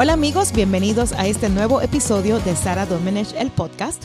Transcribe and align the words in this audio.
Hola 0.00 0.12
amigos, 0.12 0.52
bienvenidos 0.52 1.12
a 1.12 1.26
este 1.26 1.48
nuevo 1.48 1.80
episodio 1.80 2.38
de 2.38 2.54
Sara 2.54 2.86
Domenech, 2.86 3.34
el 3.36 3.50
podcast. 3.50 4.04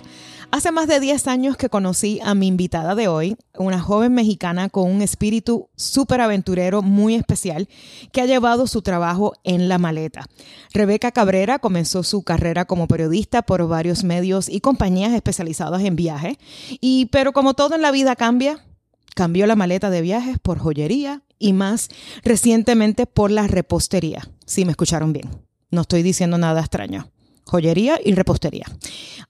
Hace 0.50 0.72
más 0.72 0.88
de 0.88 1.00
10 1.00 1.28
años 1.28 1.56
que 1.56 1.70
conocí 1.70 2.20
a 2.24 2.34
mi 2.34 2.48
invitada 2.48 2.96
de 2.96 3.08
hoy, 3.08 3.38
una 3.60 3.80
joven 3.80 4.12
mexicana 4.12 4.70
con 4.70 4.90
un 4.90 5.04
espíritu 5.04 5.70
súper 5.76 6.22
aventurero 6.22 6.82
muy 6.82 7.14
especial 7.14 7.70
que 8.12 8.22
ha 8.22 8.26
llevado 8.26 8.66
su 8.66 8.82
trabajo 8.82 9.34
en 9.44 9.70
la 9.70 9.78
maleta. 9.78 10.26
Rebeca 10.74 11.12
Cabrera 11.12 11.60
comenzó 11.60 12.02
su 12.02 12.24
carrera 12.24 12.66
como 12.66 12.88
periodista 12.88 13.44
por 13.44 13.68
varios 13.68 14.04
medios 14.04 14.50
y 14.50 14.62
compañías 14.62 15.14
especializadas 15.14 15.84
en 15.84 15.96
viajes, 15.96 16.38
y 16.82 17.06
pero 17.12 17.34
como 17.34 17.54
todo 17.54 17.76
en 17.76 17.84
la 17.84 17.92
vida 17.92 18.16
cambia, 18.16 18.66
cambió 19.14 19.46
la 19.46 19.56
maleta 19.56 19.92
de 19.92 20.02
viajes 20.02 20.40
por 20.40 20.58
joyería 20.58 21.22
y 21.38 21.54
más 21.54 21.90
recientemente 22.24 23.06
por 23.06 23.30
la 23.30 23.46
repostería, 23.46 24.28
si 24.48 24.66
me 24.66 24.72
escucharon 24.72 25.14
bien. 25.14 25.53
No 25.74 25.82
estoy 25.82 26.04
diciendo 26.04 26.38
nada 26.38 26.62
extraño. 26.62 27.10
Joyería 27.46 28.00
y 28.06 28.14
repostería. 28.14 28.68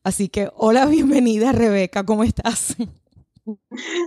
Así 0.04 0.28
que, 0.28 0.50
hola, 0.58 0.86
bienvenida 0.88 1.54
Rebeca, 1.54 2.06
¿cómo 2.06 2.26
estás? 2.26 2.76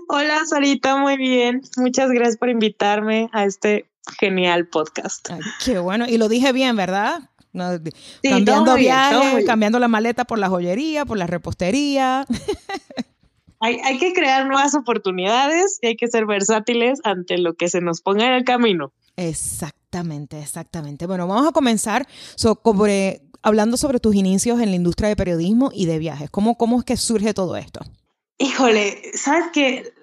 Hola, 0.08 0.44
Sarita, 0.44 0.98
muy 0.98 1.16
bien. 1.16 1.62
Muchas 1.78 2.10
gracias 2.10 2.36
por 2.36 2.50
invitarme 2.50 3.30
a 3.32 3.46
este 3.46 3.86
genial 4.20 4.68
podcast. 4.68 5.30
qué 5.64 5.78
bueno. 5.78 6.04
Y 6.06 6.18
lo 6.18 6.28
dije 6.28 6.52
bien, 6.52 6.76
¿verdad? 6.76 7.22
cambiando 8.22 8.74
viajes, 8.74 9.46
cambiando 9.46 9.78
la 9.78 9.88
maleta 9.88 10.26
por 10.26 10.38
la 10.38 10.50
joyería, 10.50 11.06
por 11.06 11.16
la 11.16 11.26
repostería. 11.26 12.26
Hay, 13.58 13.80
hay, 13.82 13.98
que 13.98 14.12
crear 14.12 14.46
nuevas 14.46 14.74
oportunidades 14.74 15.78
y 15.80 15.86
hay 15.86 15.96
que 15.96 16.08
ser 16.08 16.26
versátiles 16.26 17.00
ante 17.04 17.38
lo 17.38 17.54
que 17.54 17.70
se 17.70 17.80
nos 17.80 18.02
ponga 18.02 18.26
en 18.26 18.34
el 18.34 18.44
camino. 18.44 18.92
Exactamente, 19.16 20.40
exactamente. 20.40 21.06
Bueno, 21.06 21.26
vamos 21.26 21.48
a 21.48 21.52
comenzar 21.52 22.06
sobre, 22.34 23.22
hablando 23.42 23.76
sobre 23.76 24.00
tus 24.00 24.14
inicios 24.14 24.60
en 24.60 24.70
la 24.70 24.76
industria 24.76 25.08
de 25.08 25.16
periodismo 25.16 25.70
y 25.72 25.86
de 25.86 25.98
viajes. 25.98 26.30
¿Cómo, 26.30 26.56
cómo 26.56 26.78
es 26.78 26.84
que 26.84 26.96
surge 26.96 27.34
todo 27.34 27.56
esto? 27.56 27.80
Híjole, 28.38 29.12
sabes 29.14 29.46
que 29.52 29.94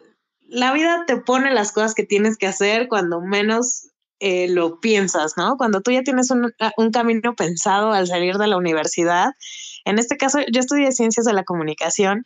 la 0.48 0.74
vida 0.74 1.04
te 1.06 1.18
pone 1.18 1.52
las 1.54 1.72
cosas 1.72 1.94
que 1.94 2.04
tienes 2.04 2.38
que 2.38 2.48
hacer 2.48 2.88
cuando 2.88 3.22
menos 3.22 3.88
eh, 4.20 4.48
lo 4.48 4.80
piensas, 4.80 5.34
¿no? 5.36 5.58
Cuando 5.58 5.82
tú 5.82 5.92
ya 5.92 6.04
tienes 6.04 6.32
un, 6.32 6.54
un, 6.78 6.92
camino 6.92 7.36
pensado 7.36 7.92
al 7.92 8.08
salir 8.08 8.38
de 8.38 8.48
la 8.48 8.58
universidad. 8.58 9.32
En 9.86 10.00
este 10.00 10.16
caso, 10.18 10.40
yo 10.52 10.60
estudié 10.60 10.92
ciencias 10.92 11.26
de 11.26 11.34
la 11.34 11.44
comunicación 11.44 12.24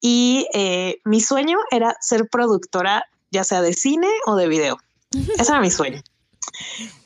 y 0.00 0.46
eh, 0.54 1.00
mi 1.04 1.20
sueño 1.20 1.58
era 1.70 1.96
ser 2.00 2.28
productora, 2.30 3.04
ya 3.30 3.44
sea 3.44 3.60
de 3.60 3.74
cine 3.74 4.08
o 4.26 4.36
de 4.36 4.48
video. 4.48 4.78
Ese 5.38 5.50
era 5.50 5.60
mi 5.60 5.70
sueño. 5.70 6.02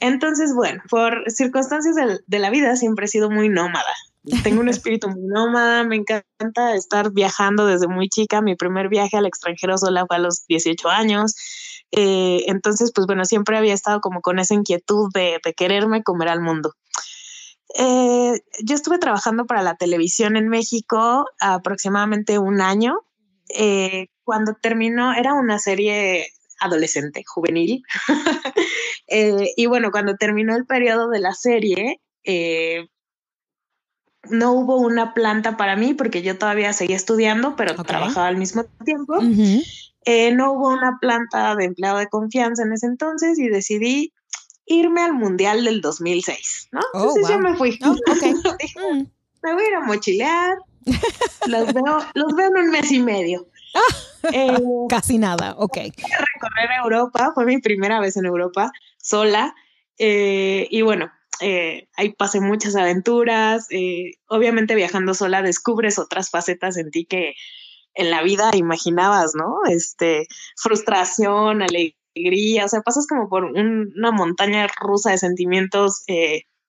Entonces, 0.00 0.54
bueno, 0.54 0.82
por 0.90 1.30
circunstancias 1.30 1.96
de, 2.26 2.38
la 2.38 2.50
vida 2.50 2.76
siempre 2.76 3.06
he 3.06 3.08
sido 3.08 3.30
muy 3.30 3.48
nómada. 3.48 3.94
Tengo 4.42 4.60
un 4.60 4.68
espíritu 4.68 5.08
muy 5.08 5.26
nómada, 5.26 5.84
me 5.84 5.96
encanta 5.96 6.74
estar 6.74 7.12
viajando 7.12 7.66
desde 7.66 7.88
muy 7.88 8.08
chica. 8.08 8.40
Mi 8.40 8.56
primer 8.56 8.88
viaje 8.88 9.16
al 9.16 9.26
extranjero 9.26 9.78
solo 9.78 10.06
fue 10.06 10.16
a 10.16 10.20
los 10.20 10.46
18 10.46 10.88
años. 10.88 11.34
Eh, 11.90 12.44
entonces, 12.46 12.92
pues 12.94 13.06
bueno, 13.06 13.24
siempre 13.24 13.56
había 13.56 13.74
estado 13.74 14.00
como 14.00 14.20
con 14.20 14.38
esa 14.38 14.54
inquietud 14.54 15.10
de, 15.14 15.40
quererme 15.56 16.02
comer 16.02 16.28
al 16.28 16.40
mundo. 16.40 16.74
Eh, 17.78 18.40
yo 18.64 18.74
estuve 18.74 18.98
trabajando 18.98 19.46
para 19.46 19.62
la 19.62 19.76
televisión 19.76 20.36
en 20.36 20.48
México 20.48 21.26
aproximadamente 21.40 22.38
un 22.38 22.60
año. 22.60 23.00
Eh, 23.54 24.08
cuando 24.24 24.54
terminó, 24.60 25.14
era 25.14 25.34
una 25.34 25.58
serie 25.58 26.28
adolescente, 26.60 27.24
juvenil. 27.26 27.82
Eh, 29.10 29.54
y 29.56 29.64
bueno, 29.64 29.90
cuando 29.90 30.16
terminó 30.16 30.54
el 30.54 30.66
periodo 30.66 31.08
de 31.08 31.18
la 31.18 31.32
serie, 31.32 32.02
eh, 32.24 32.88
no 34.28 34.52
hubo 34.52 34.76
una 34.76 35.14
planta 35.14 35.56
para 35.56 35.76
mí 35.76 35.94
porque 35.94 36.20
yo 36.20 36.36
todavía 36.36 36.74
seguía 36.74 36.96
estudiando, 36.96 37.56
pero 37.56 37.74
trabajaba 37.74 38.26
al 38.26 38.36
mismo 38.36 38.64
tiempo. 38.84 39.18
Eh, 40.04 40.32
no 40.32 40.52
hubo 40.52 40.68
una 40.68 40.98
planta 41.00 41.56
de 41.56 41.64
empleado 41.64 41.98
de 41.98 42.08
confianza 42.08 42.64
en 42.64 42.72
ese 42.72 42.86
entonces 42.86 43.38
y 43.38 43.48
decidí 43.48 44.12
irme 44.66 45.02
al 45.02 45.14
Mundial 45.14 45.64
del 45.64 45.80
2006, 45.80 46.68
¿no? 46.72 46.80
Oh, 46.92 47.14
entonces 47.16 47.28
yo 47.28 47.38
me 47.38 47.56
fui. 47.56 47.78
Oh, 47.84 47.92
mm. 48.92 49.06
Me 49.42 49.54
voy 49.54 49.64
a 49.64 49.68
ir 49.68 49.74
a 49.74 49.80
mochilear. 49.80 50.58
los, 51.46 51.72
veo, 51.72 51.98
los 52.14 52.34
veo 52.34 52.48
en 52.48 52.58
un 52.58 52.70
mes 52.70 52.90
y 52.92 53.00
medio. 53.00 53.48
Eh, 54.32 54.58
Casi 54.88 55.18
nada, 55.18 55.54
ok. 55.56 55.76
Recorrer 55.76 56.70
Europa, 56.82 57.30
fue 57.34 57.46
mi 57.46 57.58
primera 57.58 58.00
vez 58.00 58.16
en 58.16 58.26
Europa, 58.26 58.72
sola. 59.00 59.54
Eh, 59.98 60.66
y 60.70 60.82
bueno, 60.82 61.10
eh, 61.40 61.88
ahí 61.96 62.12
pasé 62.12 62.40
muchas 62.40 62.76
aventuras. 62.76 63.68
obviamente 64.28 64.74
viajando 64.74 65.14
sola 65.14 65.42
descubres 65.42 65.98
otras 65.98 66.30
facetas 66.30 66.76
en 66.76 66.90
ti 66.90 67.06
que 67.06 67.34
en 67.94 68.10
la 68.10 68.22
vida 68.22 68.50
imaginabas, 68.54 69.34
¿no? 69.34 69.58
Este, 69.68 70.26
frustración, 70.56 71.62
alegría, 71.62 72.64
o 72.64 72.68
sea, 72.68 72.80
pasas 72.82 73.06
como 73.06 73.28
por 73.28 73.44
una 73.44 74.10
montaña 74.10 74.66
rusa 74.80 75.10
de 75.12 75.18
sentimientos, 75.18 76.04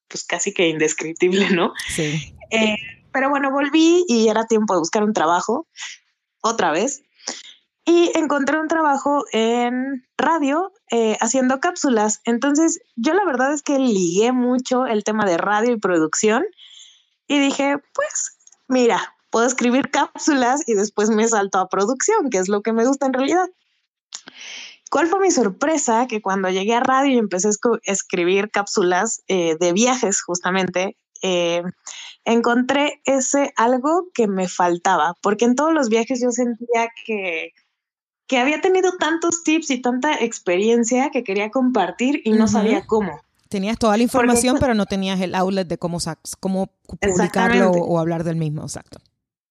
pues 0.08 0.24
casi 0.24 0.54
que 0.54 0.70
indescriptible, 0.70 1.50
¿no? 1.50 1.74
Sí. 1.90 2.36
pero 3.12 3.30
bueno, 3.30 3.52
volví 3.52 4.06
y 4.08 4.30
era 4.30 4.46
tiempo 4.46 4.74
de 4.76 4.80
buscar 4.80 5.04
un 5.04 5.14
trabajo 5.14 5.68
otra 6.42 6.72
vez. 6.72 7.04
Y 7.86 8.12
encontré 8.16 8.60
un 8.60 8.68
trabajo 8.68 9.26
en 9.32 10.06
radio 10.18 10.72
eh, 10.92 11.18
haciendo 11.22 11.60
cápsulas. 11.60 12.22
Entonces, 12.24 12.80
yo 12.96 13.14
la 13.14 13.26
verdad 13.26 13.54
es 13.54 13.64
que 13.64 13.80
ligué 13.80 14.32
mucho 14.32 14.86
el 14.86 15.04
tema 15.04 15.26
de 15.26 15.38
radio 15.38 15.72
y 15.72 15.80
producción 15.80 16.46
y 17.28 17.40
dije, 17.40 17.78
pues, 17.94 18.38
mira, 18.68 19.16
puedo 19.30 19.48
escribir 19.48 19.90
cápsulas 19.90 20.68
y 20.68 20.74
después 20.74 21.10
me 21.10 21.28
salto 21.28 21.60
a 21.60 21.70
producción, 21.70 22.30
que 22.30 22.38
es 22.38 22.50
lo 22.50 22.62
que 22.62 22.74
me 22.74 22.86
gusta 22.86 23.06
en 23.06 23.14
realidad. 23.14 23.48
¿Cuál 24.90 25.08
fue 25.08 25.20
mi 25.20 25.32
sorpresa? 25.32 26.08
Que 26.08 26.22
cuando 26.22 26.50
llegué 26.50 26.74
a 26.74 26.80
radio 26.80 27.14
y 27.14 27.18
empecé 27.18 27.50
a 27.50 27.52
escribir 27.84 28.50
cápsulas 28.50 29.22
eh, 29.28 29.56
de 29.60 29.72
viajes, 29.74 30.22
justamente, 30.22 30.98
eh, 31.22 31.64
encontré 32.26 33.02
ese 33.06 33.54
algo 33.56 34.08
que 34.14 34.28
me 34.28 34.48
faltaba, 34.48 35.16
porque 35.22 35.46
en 35.46 35.56
todos 35.56 35.74
los 35.74 35.90
viajes 35.90 36.22
yo 36.22 36.32
sentía 36.32 36.90
que, 37.06 37.54
que 38.28 38.38
había 38.38 38.62
tenido 38.62 38.98
tantos 38.98 39.44
tips 39.44 39.72
y 39.72 39.82
tanta 39.82 40.14
experiencia 40.14 41.10
que 41.10 41.24
quería 41.24 41.50
compartir 41.50 42.22
y 42.24 42.32
no 42.32 42.48
sabía 42.48 42.86
cómo. 42.86 43.22
Tenías 43.50 43.80
toda 43.80 43.98
la 43.98 44.04
información, 44.04 44.58
pero 44.60 44.76
no 44.76 44.86
tenías 44.86 45.20
el 45.22 45.34
outlet 45.34 45.68
de 45.68 45.80
cómo, 45.80 45.98
cómo 46.40 46.72
publicarlo 47.02 47.72
o, 47.72 47.98
hablar 47.98 48.24
del 48.24 48.36
mismo, 48.36 48.62
exacto. 48.62 49.00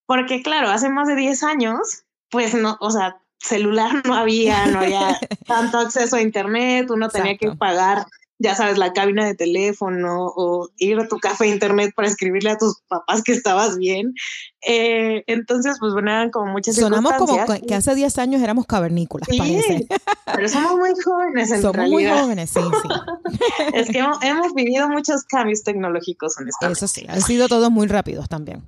Porque 0.06 0.42
claro, 0.42 0.68
hace 0.68 0.88
más 0.88 1.08
de 1.08 1.16
10 1.16 1.42
años, 1.42 2.04
pues 2.30 2.54
no, 2.54 2.78
o 2.80 2.90
sea, 2.92 3.20
celular 3.40 4.06
no 4.06 4.14
había, 4.14 4.66
no 4.66 4.80
había 4.80 5.18
tanto 5.46 5.78
acceso 5.78 6.16
a 6.16 6.22
internet, 6.22 6.88
uno 6.90 7.08
tenía 7.08 7.36
que 7.36 7.50
pagar 7.52 8.06
ya 8.38 8.54
sabes, 8.54 8.78
la 8.78 8.92
cabina 8.92 9.26
de 9.26 9.34
teléfono 9.34 10.26
o 10.26 10.68
ir 10.76 10.98
a 10.98 11.08
tu 11.08 11.18
café 11.18 11.48
internet 11.48 11.92
para 11.94 12.06
escribirle 12.06 12.50
a 12.50 12.58
tus 12.58 12.80
papás 12.86 13.22
que 13.22 13.32
estabas 13.32 13.76
bien. 13.76 14.14
Eh, 14.62 15.24
entonces, 15.26 15.76
pues 15.80 15.92
bueno, 15.92 16.10
eran 16.10 16.30
como 16.30 16.52
muchas 16.52 16.76
Sonamos 16.76 17.12
como 17.14 17.36
que 17.66 17.74
hace 17.74 17.94
10 17.94 18.18
años 18.18 18.40
éramos 18.40 18.66
cavernícolas, 18.66 19.28
parece. 19.36 19.88
Pero 20.24 20.48
somos 20.48 20.76
muy 20.76 20.90
jóvenes 21.02 21.50
en 21.50 21.62
Somos 21.62 21.88
muy 21.88 22.06
jóvenes, 22.06 22.50
sí, 22.50 22.60
sí. 22.60 23.34
es 23.74 23.88
que 23.88 23.98
hemos, 23.98 24.54
vivido 24.54 24.88
muchos 24.88 25.24
cambios 25.24 25.64
tecnológicos 25.64 26.40
en 26.40 26.48
esta 26.48 26.70
Eso 26.70 26.86
sí, 26.86 27.06
han 27.08 27.20
sido 27.20 27.48
todos 27.48 27.70
muy 27.70 27.88
rápidos 27.88 28.28
también. 28.28 28.62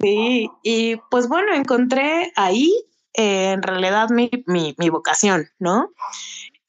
Sí, 0.00 0.48
y 0.62 0.96
pues 1.10 1.28
bueno, 1.28 1.54
encontré 1.54 2.32
ahí 2.36 2.72
eh, 3.14 3.50
en 3.50 3.62
realidad 3.62 4.10
mi, 4.10 4.30
mi, 4.46 4.76
mi 4.78 4.90
vocación, 4.90 5.48
¿no? 5.58 5.90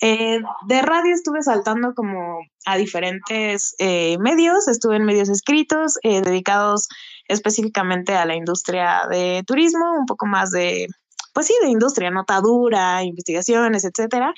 Eh, 0.01 0.39
de 0.67 0.81
radio 0.81 1.13
estuve 1.13 1.41
saltando 1.41 1.93
como 1.93 2.39
a 2.65 2.77
diferentes 2.77 3.75
eh, 3.79 4.17
medios, 4.19 4.67
estuve 4.69 4.95
en 4.95 5.03
medios 5.03 5.27
escritos 5.27 5.97
eh, 6.03 6.21
dedicados 6.21 6.87
específicamente 7.27 8.15
a 8.15 8.25
la 8.25 8.35
industria 8.35 9.07
de 9.09 9.43
turismo, 9.45 9.93
un 9.99 10.05
poco 10.05 10.25
más 10.25 10.51
de, 10.51 10.87
pues 11.33 11.47
sí, 11.47 11.53
de 11.61 11.69
industria, 11.69 12.11
notadura, 12.11 13.03
investigaciones, 13.03 13.83
etcétera. 13.83 14.33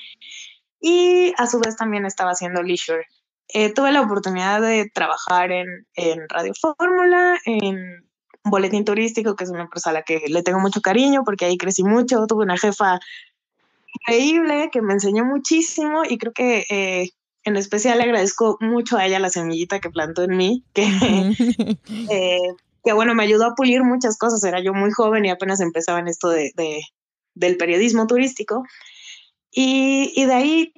Y 0.79 1.33
a 1.37 1.45
su 1.45 1.59
vez 1.59 1.75
también 1.75 2.05
estaba 2.05 2.31
haciendo 2.31 2.63
leisure. 2.63 3.05
tuve 3.75 3.91
la 3.91 4.01
oportunidad 4.01 4.61
de 4.61 4.89
trabajar 4.91 5.51
en, 5.51 5.67
en 5.93 6.27
Radio 6.27 6.53
Fórmula, 6.59 7.37
en 7.45 8.03
Boletín 8.43 8.83
Turístico, 8.83 9.35
que 9.35 9.43
es 9.43 9.51
una 9.51 9.61
empresa 9.61 9.91
a 9.91 9.93
la 9.93 10.01
que 10.01 10.23
le 10.27 10.41
tengo 10.41 10.59
mucho 10.59 10.81
cariño 10.81 11.21
porque 11.23 11.45
ahí 11.45 11.57
crecí 11.57 11.83
mucho, 11.83 12.25
tuve 12.27 12.43
una 12.43 12.57
jefa 12.57 12.99
increíble, 13.93 14.69
que 14.71 14.81
me 14.81 14.93
enseñó 14.93 15.25
muchísimo 15.25 16.03
y 16.07 16.17
creo 16.17 16.33
que 16.33 16.65
eh, 16.69 17.09
en 17.43 17.57
especial 17.57 17.97
le 17.97 18.05
agradezco 18.05 18.57
mucho 18.59 18.97
a 18.97 19.05
ella 19.05 19.19
la 19.19 19.29
semillita 19.29 19.79
que 19.79 19.89
plantó 19.89 20.23
en 20.23 20.37
mí, 20.37 20.63
que, 20.73 20.83
eh, 22.09 22.39
que 22.83 22.93
bueno, 22.93 23.15
me 23.15 23.23
ayudó 23.23 23.45
a 23.45 23.55
pulir 23.55 23.83
muchas 23.83 24.17
cosas. 24.17 24.43
Era 24.43 24.61
yo 24.61 24.73
muy 24.73 24.91
joven 24.91 25.25
y 25.25 25.29
apenas 25.29 25.59
empezaba 25.59 25.99
en 25.99 26.07
esto 26.07 26.29
de, 26.29 26.51
del 27.33 27.57
periodismo 27.57 28.07
turístico. 28.07 28.63
Y, 29.51 30.13
y, 30.15 30.25
de 30.25 30.33
ahí, 30.33 30.73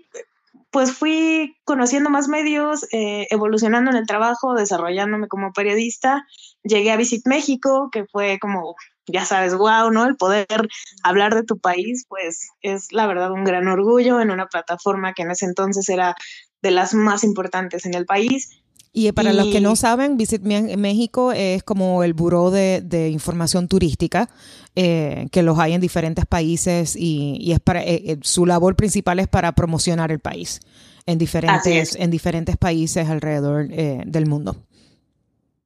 pues 0.71 0.91
fui 0.91 1.55
conociendo 1.63 2.09
más 2.09 2.27
medios, 2.27 2.87
eh, 2.91 3.27
evolucionando 3.29 3.91
en 3.91 3.97
el 3.97 4.07
trabajo, 4.07 4.55
desarrollándome 4.55 5.27
como 5.27 5.53
periodista. 5.53 6.25
Llegué 6.63 6.91
a 6.91 6.97
Visit 6.97 7.27
México, 7.27 7.89
que 7.91 8.05
fue 8.05 8.39
como, 8.39 8.75
ya 9.07 9.25
sabes, 9.25 9.53
wow, 9.55 9.91
¿no? 9.91 10.05
El 10.05 10.15
poder 10.15 10.69
hablar 11.03 11.35
de 11.35 11.43
tu 11.43 11.57
país, 11.59 12.05
pues 12.07 12.49
es 12.61 12.91
la 12.91 13.07
verdad 13.07 13.31
un 13.31 13.43
gran 13.43 13.67
orgullo 13.67 14.21
en 14.21 14.31
una 14.31 14.47
plataforma 14.47 15.13
que 15.13 15.23
en 15.23 15.31
ese 15.31 15.45
entonces 15.45 15.89
era 15.89 16.15
de 16.61 16.71
las 16.71 16.93
más 16.93 17.23
importantes 17.23 17.85
en 17.85 17.93
el 17.93 18.05
país. 18.05 18.49
Y 18.95 19.11
para 19.11 19.33
los 19.33 19.47
que 19.47 19.59
no 19.59 19.75
saben, 19.75 20.17
Visit 20.17 20.43
México 20.43 21.31
es 21.31 21.63
como 21.63 22.03
el 22.03 22.13
buró 22.13 22.51
de, 22.51 23.09
información 23.11 23.67
turística 23.67 24.29
eh, 24.75 25.27
que 25.31 25.41
los 25.41 25.57
hay 25.57 25.73
en 25.73 25.81
diferentes 25.81 26.27
países 26.27 26.95
y, 26.95 27.51
es 27.51 27.59
para 27.59 27.81
eh, 27.81 28.03
eh, 28.05 28.17
su 28.21 28.45
labor 28.45 28.75
principal 28.75 29.19
es 29.19 29.27
para 29.27 29.51
promocionar 29.53 30.11
el 30.11 30.19
país 30.19 30.59
en 31.07 31.17
diferentes 31.17 31.95
en 31.95 32.11
diferentes 32.11 32.55
países 32.55 33.09
alrededor 33.09 33.67
del 33.67 34.27
mundo. 34.27 34.63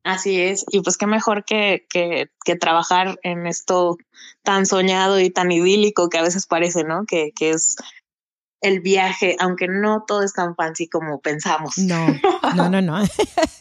Así 0.07 0.39
es, 0.39 0.63
y 0.71 0.79
pues 0.79 0.95
qué 0.95 1.05
mejor 1.05 1.43
que, 1.43 1.85
que, 1.89 2.29
que, 2.45 2.55
trabajar 2.55 3.19
en 3.23 3.45
esto 3.45 3.97
tan 4.41 4.65
soñado 4.65 5.19
y 5.19 5.29
tan 5.29 5.51
idílico 5.51 6.07
que 6.07 6.17
a 6.17 6.21
veces 6.21 6.45
parece, 6.45 6.85
¿no? 6.85 7.05
Que, 7.05 7.33
que 7.35 7.49
es 7.49 7.75
el 8.61 8.79
viaje, 8.79 9.35
aunque 9.39 9.67
no 9.67 10.05
todo 10.07 10.23
es 10.23 10.31
tan 10.31 10.55
fancy 10.55 10.87
como 10.87 11.19
pensamos. 11.19 11.77
No, 11.77 12.07
no, 12.55 12.69
no, 12.69 12.81
no. 12.81 13.03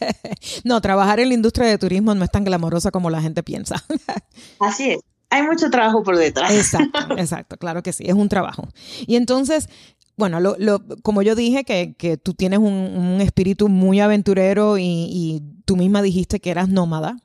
no, 0.63 0.79
trabajar 0.79 1.19
en 1.19 1.27
la 1.27 1.33
industria 1.33 1.67
de 1.67 1.77
turismo 1.77 2.15
no 2.15 2.23
es 2.23 2.31
tan 2.31 2.45
glamorosa 2.45 2.91
como 2.91 3.09
la 3.09 3.21
gente 3.21 3.43
piensa. 3.43 3.83
Así 4.61 4.91
es. 4.91 4.99
Hay 5.29 5.43
mucho 5.43 5.69
trabajo 5.69 6.01
por 6.01 6.17
detrás. 6.17 6.51
Exacto, 6.51 7.17
exacto, 7.17 7.57
claro 7.57 7.83
que 7.83 7.91
sí, 7.91 8.05
es 8.07 8.13
un 8.13 8.29
trabajo. 8.29 8.69
Y 9.05 9.17
entonces, 9.17 9.67
bueno, 10.17 10.39
lo, 10.39 10.55
lo, 10.57 10.83
como 11.03 11.21
yo 11.21 11.35
dije, 11.35 11.63
que, 11.63 11.93
que 11.93 12.17
tú 12.17 12.33
tienes 12.33 12.59
un, 12.59 12.73
un, 12.73 13.21
espíritu 13.21 13.69
muy 13.69 13.99
aventurero 13.99 14.79
y, 14.79 14.83
y 14.83 15.43
tú 15.63 15.77
misma 15.77 16.01
dijiste 16.01 16.39
que 16.39 16.49
eras 16.49 16.69
nómada. 16.69 17.17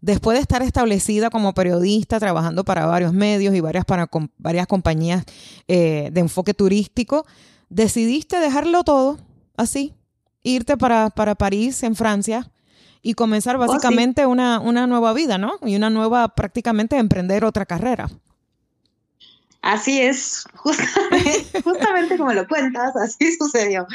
Después 0.00 0.36
de 0.36 0.42
estar 0.42 0.62
establecida 0.62 1.30
como 1.30 1.54
periodista, 1.54 2.18
trabajando 2.18 2.64
para 2.64 2.86
varios 2.86 3.12
medios 3.12 3.54
y 3.54 3.60
varias, 3.60 3.84
para, 3.84 4.10
varias 4.36 4.66
compañías 4.66 5.24
eh, 5.68 6.10
de 6.12 6.20
enfoque 6.20 6.54
turístico, 6.54 7.24
decidiste 7.68 8.40
dejarlo 8.40 8.82
todo 8.82 9.18
así, 9.56 9.94
irte 10.42 10.76
para, 10.76 11.10
para 11.10 11.36
París, 11.36 11.82
en 11.84 11.94
Francia, 11.94 12.50
y 13.00 13.14
comenzar 13.14 13.56
oh, 13.56 13.58
básicamente 13.60 14.26
una, 14.26 14.58
una 14.58 14.86
nueva 14.88 15.12
vida, 15.12 15.38
¿no? 15.38 15.54
Y 15.64 15.76
una 15.76 15.90
nueva, 15.90 16.28
prácticamente 16.34 16.96
emprender 16.96 17.44
otra 17.44 17.64
carrera. 17.64 18.08
Así 19.60 20.00
es, 20.00 20.44
justamente, 20.54 22.16
como 22.16 22.32
lo 22.32 22.46
cuentas, 22.46 22.94
así 22.96 23.36
sucedió. 23.36 23.86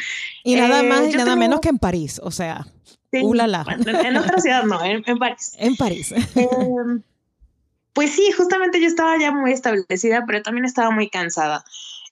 Y 0.43 0.55
nada 0.55 0.81
eh, 0.81 0.83
más 0.83 1.07
y 1.07 1.15
nada 1.15 1.35
menos 1.35 1.61
que 1.61 1.69
en 1.69 1.79
París, 1.79 2.19
o 2.23 2.31
sea. 2.31 2.67
En 3.11 4.17
otra 4.17 4.41
ciudad 4.41 4.63
no, 4.63 4.83
en, 4.83 5.03
París. 5.19 5.53
En 5.59 5.75
París. 5.75 6.11
Em, 6.35 7.03
pues 7.93 8.11
sí, 8.11 8.31
justamente 8.31 8.81
yo 8.81 8.87
estaba 8.87 9.17
ya 9.19 9.31
muy 9.31 9.51
establecida, 9.51 10.25
pero 10.25 10.41
también 10.41 10.65
estaba 10.65 10.89
muy 10.89 11.09
cansada. 11.09 11.63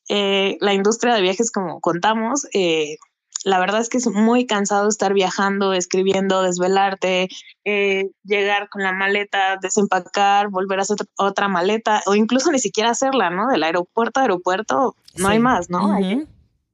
Eh, 0.10 0.58
la 0.62 0.74
industria 0.74 1.16
de 1.16 1.22
viajes, 1.22 1.52
como 1.52 1.82
contamos, 1.82 2.48
eh, 2.54 2.98
la 3.44 3.60
verdad 3.60 3.82
es 3.82 3.90
que 3.90 3.98
es 3.98 4.08
muy 4.08 4.46
cansado 4.46 4.88
estar 4.88 5.14
viajando, 5.14 5.74
escribiendo, 5.74 6.42
desvelarte, 6.42 7.30
eh, 7.66 8.10
llegar 8.24 8.70
con 8.70 8.84
la 8.84 8.94
maleta, 8.94 9.58
desempacar, 9.62 10.50
volver 10.50 10.80
a 10.80 10.82
hacer 10.84 10.98
otra 11.18 11.48
maleta, 11.48 12.04
o 12.06 12.16
incluso 12.16 12.52
ni 12.52 12.60
siquiera 12.60 12.92
hacerla, 12.92 13.30
¿no? 13.30 13.48
Del 13.48 13.64
aeropuerto 13.64 14.20
a 14.20 14.24
aeropuerto, 14.24 14.96
no 15.16 15.28
hay 15.28 15.40
más, 15.40 15.70
¿no? 15.70 15.94
hay, 15.94 16.28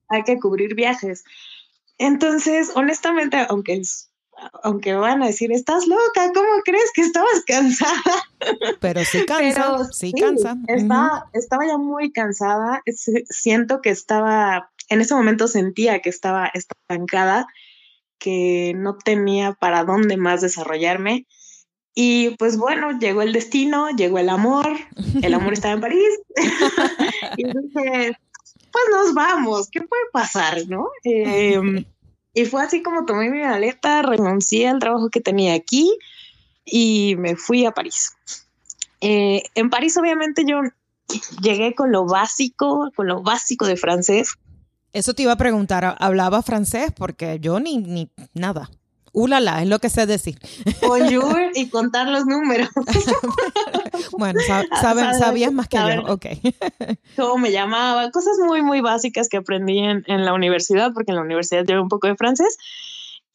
hay, 0.10 0.24
que 0.24 0.40
cubrir 0.40 0.75
viajes. 0.75 1.24
Entonces, 1.98 2.72
honestamente, 2.75 3.46
aunque 3.50 3.81
aunque 4.63 4.94
van 4.94 5.24
a 5.24 5.28
decir, 5.28 5.52
estás 5.52 5.88
loca, 5.88 6.31
¿cómo 6.34 6.62
crees 6.63 6.92
que 6.94 7.02
estabas 7.02 7.44
cansada? 7.46 8.24
Pero 8.80 9.04
sí 9.04 9.25
cansa, 9.25 9.92
sí, 9.92 10.13
cansa. 10.13 10.58
Estaba, 10.68 11.30
estaba 11.34 11.66
ya 11.66 11.78
muy 11.78 12.12
cansada, 12.12 12.81
siento 13.30 13.81
que 13.81 13.90
estaba, 13.90 14.70
en 14.89 15.01
ese 15.01 15.16
momento 15.16 15.48
sentía 15.48 16.00
que 16.00 16.10
estaba 16.10 16.51
estancada, 16.54 17.48
que 18.19 18.74
no 18.75 18.98
tenía 18.98 19.54
para 19.54 19.84
dónde 19.84 20.18
más 20.18 20.42
desarrollarme. 20.42 21.25
Y 21.94 22.31
pues 22.38 22.57
bueno, 22.57 22.98
llegó 23.00 23.22
el 23.22 23.34
destino, 23.34 23.89
llegó 23.89 24.19
el 24.19 24.30
amor, 24.30 24.68
el 25.22 25.34
amor 25.34 25.54
estaba 25.54 25.74
en 25.74 25.81
París. 25.81 26.19
y 27.38 27.44
dije, 27.44 28.18
pues 28.72 28.86
nos 28.92 29.13
vamos, 29.13 29.69
¿qué 29.72 29.81
puede 29.81 30.04
pasar, 30.12 30.68
no? 30.68 30.88
Eh, 31.04 31.86
y 32.34 32.45
fue 32.45 32.62
así 32.62 32.84
como 32.84 33.06
tomé 33.06 33.31
mi 33.31 33.42
maleta, 33.42 34.04
renuncié 34.04 34.68
al 34.68 34.78
trabajo 34.78 35.10
que 35.10 35.22
tenía 35.22 35.56
aquí 35.56 35.98
y 36.63 37.16
me 37.18 37.36
fui 37.36 37.66
a 37.66 37.72
París. 37.72 38.16
Eh, 39.01 39.42
en 39.56 39.72
París 39.72 39.98
obviamente 39.98 40.44
yo 40.45 40.62
llegué 41.42 41.74
con 41.74 41.92
lo 41.92 42.06
básico, 42.06 42.92
con 42.95 43.07
lo 43.07 43.24
básico 43.24 43.66
de 43.66 43.75
francés. 43.75 44.36
Eso 44.98 45.14
te 45.14 45.22
iba 45.22 45.32
a 45.32 45.38
preguntar, 45.38 45.96
¿hablaba 46.00 46.42
francés? 46.42 46.92
Porque 46.92 47.38
yo 47.40 47.60
ni, 47.60 47.78
ni 47.78 48.10
nada. 48.34 48.72
Ulala, 49.14 49.62
es 49.62 49.70
lo 49.70 49.78
que 49.78 49.92
sé 49.92 50.08
decir. 50.08 50.40
Bonjour 50.82 51.52
y 51.54 51.70
contar 51.70 52.08
los 52.08 52.26
números. 52.26 52.70
bueno, 54.18 54.40
sabías 54.82 55.54
más 55.54 55.68
que 55.68 55.78
yo, 55.78 56.12
ok. 56.12 56.26
¿Cómo 57.16 57.38
me 57.38 57.52
llamaba? 57.52 58.10
Cosas 58.10 58.40
muy, 58.44 58.64
muy 58.64 58.82
básicas 58.82 59.30
que 59.30 59.38
aprendí 59.38 59.78
en, 59.78 60.04
en 60.08 60.26
la 60.26 60.34
universidad, 60.34 60.92
porque 60.94 61.12
en 61.12 61.18
la 61.18 61.22
universidad 61.22 61.64
llevé 61.64 61.80
un 61.80 61.90
poco 61.90 62.08
de 62.08 62.16
francés. 62.16 62.58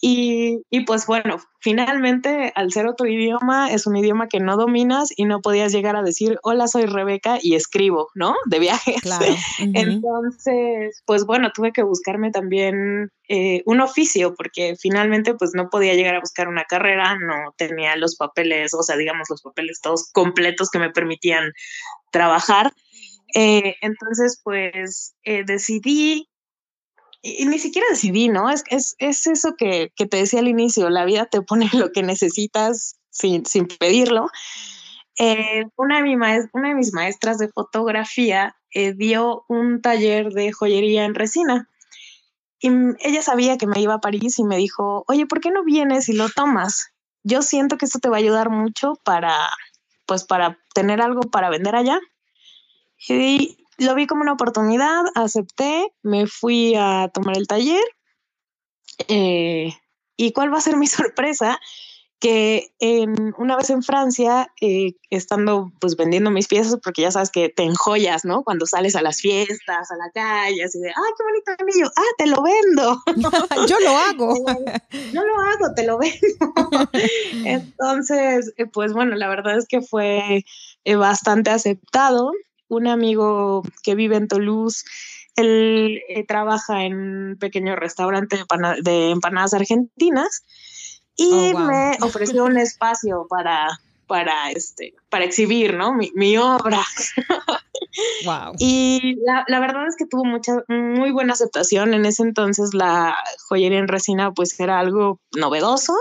Y, 0.05 0.63
y, 0.69 0.85
pues 0.85 1.07
bueno, 1.07 1.37
finalmente 1.61 2.53
al 2.57 2.73
ser 2.73 2.89
otro 2.89 3.07
idioma 3.07 3.71
es 3.71 3.87
un 3.87 3.97
idioma 3.97 4.27
que 4.27 4.41
no 4.41 4.57
dominas 4.57 5.11
y 5.15 5.27
no 5.27 5.41
podías 5.41 5.71
llegar 5.71 5.95
a 5.95 6.03
decir, 6.03 6.41
hola, 6.43 6.67
soy 6.67 6.87
Rebeca 6.87 7.39
y 7.41 7.55
escribo, 7.55 8.09
¿no? 8.17 8.35
De 8.47 8.59
viajes. 8.59 9.01
Claro. 9.01 9.25
Entonces, 9.61 11.05
pues 11.07 11.25
bueno, 11.25 11.53
tuve 11.55 11.71
que 11.71 11.85
buscarme 11.85 12.33
también 12.33 13.13
eh, 13.29 13.63
un 13.65 13.81
oficio 13.81 14.35
porque 14.35 14.75
finalmente 14.77 15.35
pues 15.35 15.53
no 15.55 15.71
podía 15.71 15.95
llegar 15.95 16.17
a 16.17 16.21
buscar 16.21 16.49
una 16.49 16.65
carrera, 16.65 17.17
no 17.17 17.55
tenía 17.57 17.95
los 17.95 18.17
papeles, 18.17 18.75
o 18.75 18.83
sea, 18.83 18.97
digamos 18.97 19.31
los 19.31 19.43
papeles 19.43 19.81
todos 19.81 20.11
completos 20.11 20.69
que 20.69 20.81
me 20.81 20.91
permitían 20.91 21.53
trabajar. 22.11 22.73
Eh, 23.37 23.77
entonces, 23.83 24.41
pues 24.43 25.15
eh, 25.23 25.45
decidí 25.47 26.29
y, 27.23 27.47
ni 27.47 27.59
siquiera 27.59 27.87
decidí, 27.91 28.29
¿no? 28.29 28.51
Es, 28.51 28.65
es, 28.69 28.97
es 28.99 29.27
eso 29.27 29.55
que, 29.57 29.93
que, 29.97 30.07
te 30.07 30.19
decía 30.19 30.41
al 30.41 30.49
inicio, 30.49 30.91
la 30.91 31.05
vida 31.05 31.27
te 31.27 31.41
pone 31.41 31.71
lo 31.73 31.93
que 31.93 32.03
necesitas 32.03 32.97
sin, 33.11 33.47
sin 33.47 33.67
pedirlo. 33.67 34.29
Eh, 35.19 35.65
una, 35.77 35.99
de 35.99 36.03
mi 36.03 36.15
una 36.15 36.69
de 36.69 36.75
mis 36.75 36.93
maestras 36.93 37.39
de 37.39 37.49
fotografía 37.49 38.57
eh, 38.73 38.95
dio 38.95 39.45
un 39.49 39.81
taller 39.81 40.33
de 40.33 40.53
joyería 40.53 41.05
en 41.05 41.15
resina. 41.15 41.69
Y 42.59 42.71
ella 43.01 43.23
sabía 43.23 43.59
que 43.59 43.67
me 43.67 43.81
iba 43.81 43.95
a 43.95 44.01
París 44.01 44.39
y 44.39 44.45
me 44.45 44.57
dijo, 44.57 45.05
oye, 45.09 45.27
¿por 45.27 45.41
qué 45.41 45.51
no 45.51 45.65
vienes 45.65 46.09
y 46.09 46.15
lo 46.15 46.29
tomas? 46.29 46.93
Yo 47.25 47.43
siento 47.43 47.77
que 47.77 47.85
esto 47.85 47.99
te 47.99 48.09
va 48.09 48.17
a 48.17 48.21
ayudar 48.21 48.51
mucho 48.51 48.95
para, 49.05 49.51
pues, 50.07 50.25
para 50.25 50.59
tener 50.75 51.03
algo 51.03 51.23
para 51.23 51.51
vender 51.51 51.75
allá. 51.75 52.01
Y 53.09 53.62
lo 53.79 53.95
vi 53.95 54.07
como 54.07 54.23
una 54.23 54.33
oportunidad, 54.33 55.05
acepté, 55.15 55.93
me 56.03 56.27
fui 56.27 56.75
a 56.77 57.11
tomar 57.13 57.37
el 57.37 57.47
taller. 57.47 57.85
Eh, 59.09 59.73
¿Y 60.17 60.33
cuál 60.33 60.53
va 60.53 60.59
a 60.59 60.63
ser 60.63 60.77
mi 60.77 60.87
sorpresa? 60.89 61.59
Que 62.21 62.73
en, 62.79 63.35
una 63.37 63.57
vez 63.57 63.71
en 63.71 63.83
Francia, 63.83 64.53
eh, 64.61 64.93
estando 65.11 65.73
pues 65.81 65.97
vendiendo 65.97 66.31
mis 66.31 66.47
piezas, 66.47 66.79
porque 66.81 67.03
ya 67.03 67.11
sabes 67.11 67.31
que 67.31 67.49
te 67.49 67.65
enjoyas, 67.65 68.25
¿no? 68.25 68.45
Cuando 68.45 68.65
sales 68.65 68.95
a 68.95 69.03
las 69.03 69.21
fiestas, 69.21 69.91
a 69.91 69.97
la 69.97 70.09
calle, 70.15 70.63
así 70.63 70.79
de, 70.79 70.91
¡ay, 70.91 71.13
qué 71.17 71.25
bonito 71.25 71.51
anillo! 71.59 71.91
¡Ah, 71.97 72.15
te 72.19 72.27
lo 72.29 72.41
vendo! 72.41 73.03
Yo 73.69 73.81
lo 73.81 73.97
hago. 73.97 74.35
Yo 75.13 75.25
lo 75.25 75.41
hago, 75.41 75.75
te 75.75 75.85
lo 75.85 75.99
vendo. 75.99 76.91
Entonces, 77.45 78.53
eh, 78.57 78.67
pues 78.67 78.93
bueno, 78.93 79.17
la 79.17 79.29
verdad 79.29 79.59
es 79.59 79.67
que 79.67 79.81
fue 79.81 80.45
bastante 80.97 81.51
aceptado 81.51 82.31
un 82.77 82.89
amigo 82.89 83.63
que 83.83 83.95
vive 83.95 84.17
en 84.17 84.29
Toulouse, 84.29 84.85
él 85.37 86.01
eh, 86.09 86.25
trabaja 86.27 86.85
en 86.85 86.95
un 86.95 87.37
pequeño 87.39 87.77
restaurante 87.77 88.39
de, 88.83 89.11
empanadas 89.11 89.55
argentinas 89.55 90.43
y 91.17 91.53
oh, 91.55 91.59
me 91.59 91.97
ofreció 92.01 92.45
un 92.45 92.59
espacio 92.59 93.27
para, 93.29 93.69
para, 94.07 94.51
este, 94.51 94.95
para 95.11 95.25
exhibir 95.25 95.75
¿no? 95.75 95.95
mi, 95.95 96.37
obra. 96.37 96.81
Wow. 98.25 98.55
Y 98.59 99.17
la, 99.27 99.61
verdad 99.61 99.87
es 99.87 99.97
que 99.99 100.07
tuvo 100.07 100.25
mucha, 100.25 100.65
muy 100.67 101.11
buena 101.11 101.35
aceptación. 101.35 101.93
En 101.93 102.07
ese 102.07 102.23
entonces 102.23 102.73
la 102.73 103.15
joyería 103.49 103.79
en 103.79 103.89
resina 103.89 104.33
pues 104.33 104.59
era 104.59 104.79
algo 104.79 105.21
novedoso 105.37 105.95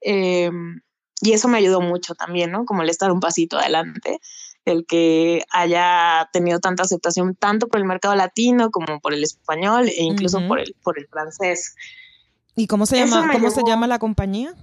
em, 0.00 0.80
y 1.20 1.32
eso 1.32 1.48
me 1.48 1.58
ayudó 1.58 1.82
mucho 1.82 2.14
también, 2.14 2.50
¿no? 2.50 2.64
Como 2.64 2.82
el 2.82 2.88
estar 2.88 3.12
un 3.12 3.20
pasito 3.20 3.58
adelante. 3.58 4.20
El 4.68 4.86
que 4.86 5.44
haya 5.50 6.28
tenido 6.32 6.60
tanta 6.60 6.82
aceptación 6.82 7.34
tanto 7.34 7.68
por 7.68 7.80
el 7.80 7.86
mercado 7.86 8.14
latino 8.14 8.70
como 8.70 9.00
por 9.00 9.14
el 9.14 9.22
español 9.24 9.88
e 9.88 10.02
incluso 10.02 10.46
por, 10.46 10.60
el, 10.60 10.74
por 10.82 10.98
el 10.98 11.06
francés. 11.08 11.74
¿Y 12.54 12.66
cómo 12.66 12.86
se 12.86 12.96
llama, 12.96 13.32
cómo 13.32 13.50
se 13.50 13.62
llama 13.66 13.86
la 13.86 13.98
compañía? 13.98 14.54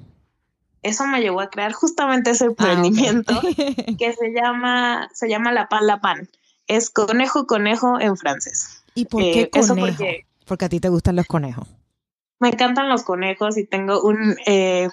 Eso 0.81 1.07
me 1.07 1.19
llevó 1.21 1.41
a 1.41 1.49
crear 1.49 1.73
justamente 1.73 2.29
ese 2.29 2.45
ah, 2.45 2.47
emprendimiento 2.47 3.41
que 3.97 4.13
se 4.13 4.33
llama, 4.33 5.09
se 5.13 5.27
llama 5.27 5.51
La 5.51 5.67
Pan 5.67 5.87
La 5.87 5.99
Pan. 5.99 6.29
Es 6.67 6.89
conejo, 6.89 7.47
conejo 7.47 7.99
en 7.99 8.15
francés. 8.17 8.83
¿Y 8.93 9.05
por 9.05 9.21
qué 9.21 9.41
eh, 9.41 9.49
conejo? 9.49 10.03
porque, 10.45 10.65
a 10.65 10.69
ti 10.69 10.79
te 10.79 10.89
gustan 10.89 11.15
los 11.15 11.25
conejos. 11.25 11.67
Me 12.39 12.49
encantan 12.49 12.89
los 12.89 13.03
conejos 13.03 13.57
y 13.57 13.65
tengo 13.65 14.01
un, 14.01 14.35
eh, 14.45 14.89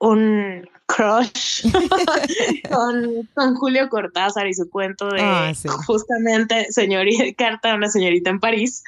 un 0.00 0.68
crush 0.86 1.62
con, 2.70 3.54
Julio 3.56 3.88
Cortázar 3.88 4.48
y 4.48 4.54
su 4.54 4.68
cuento 4.68 5.08
de 5.08 5.20
ah, 5.20 5.52
justamente 5.86 6.66
señorita, 6.72 7.24
carta 7.36 7.72
a 7.72 7.74
una 7.76 7.88
señorita 7.88 8.30
en 8.30 8.40
París, 8.40 8.82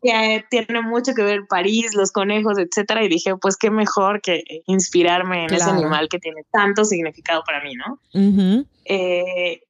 que 0.00 0.44
tiene 0.48 0.82
mucho 0.82 1.14
que 1.14 1.22
ver 1.22 1.46
París, 1.48 1.94
los 1.94 2.12
conejos, 2.12 2.58
etcétera, 2.58 3.02
y 3.02 3.08
dije, 3.08 3.36
pues 3.36 3.56
qué 3.56 3.70
mejor 3.70 4.20
que 4.20 4.62
inspirarme 4.66 5.44
en 5.44 5.54
ese 5.54 5.68
animal 5.68 6.08
que 6.08 6.18
tiene 6.18 6.42
tanto 6.52 6.84
significado 6.84 7.42
para 7.44 7.62
mí, 7.62 7.72
¿no? 7.74 7.98
Eh, 8.84 9.62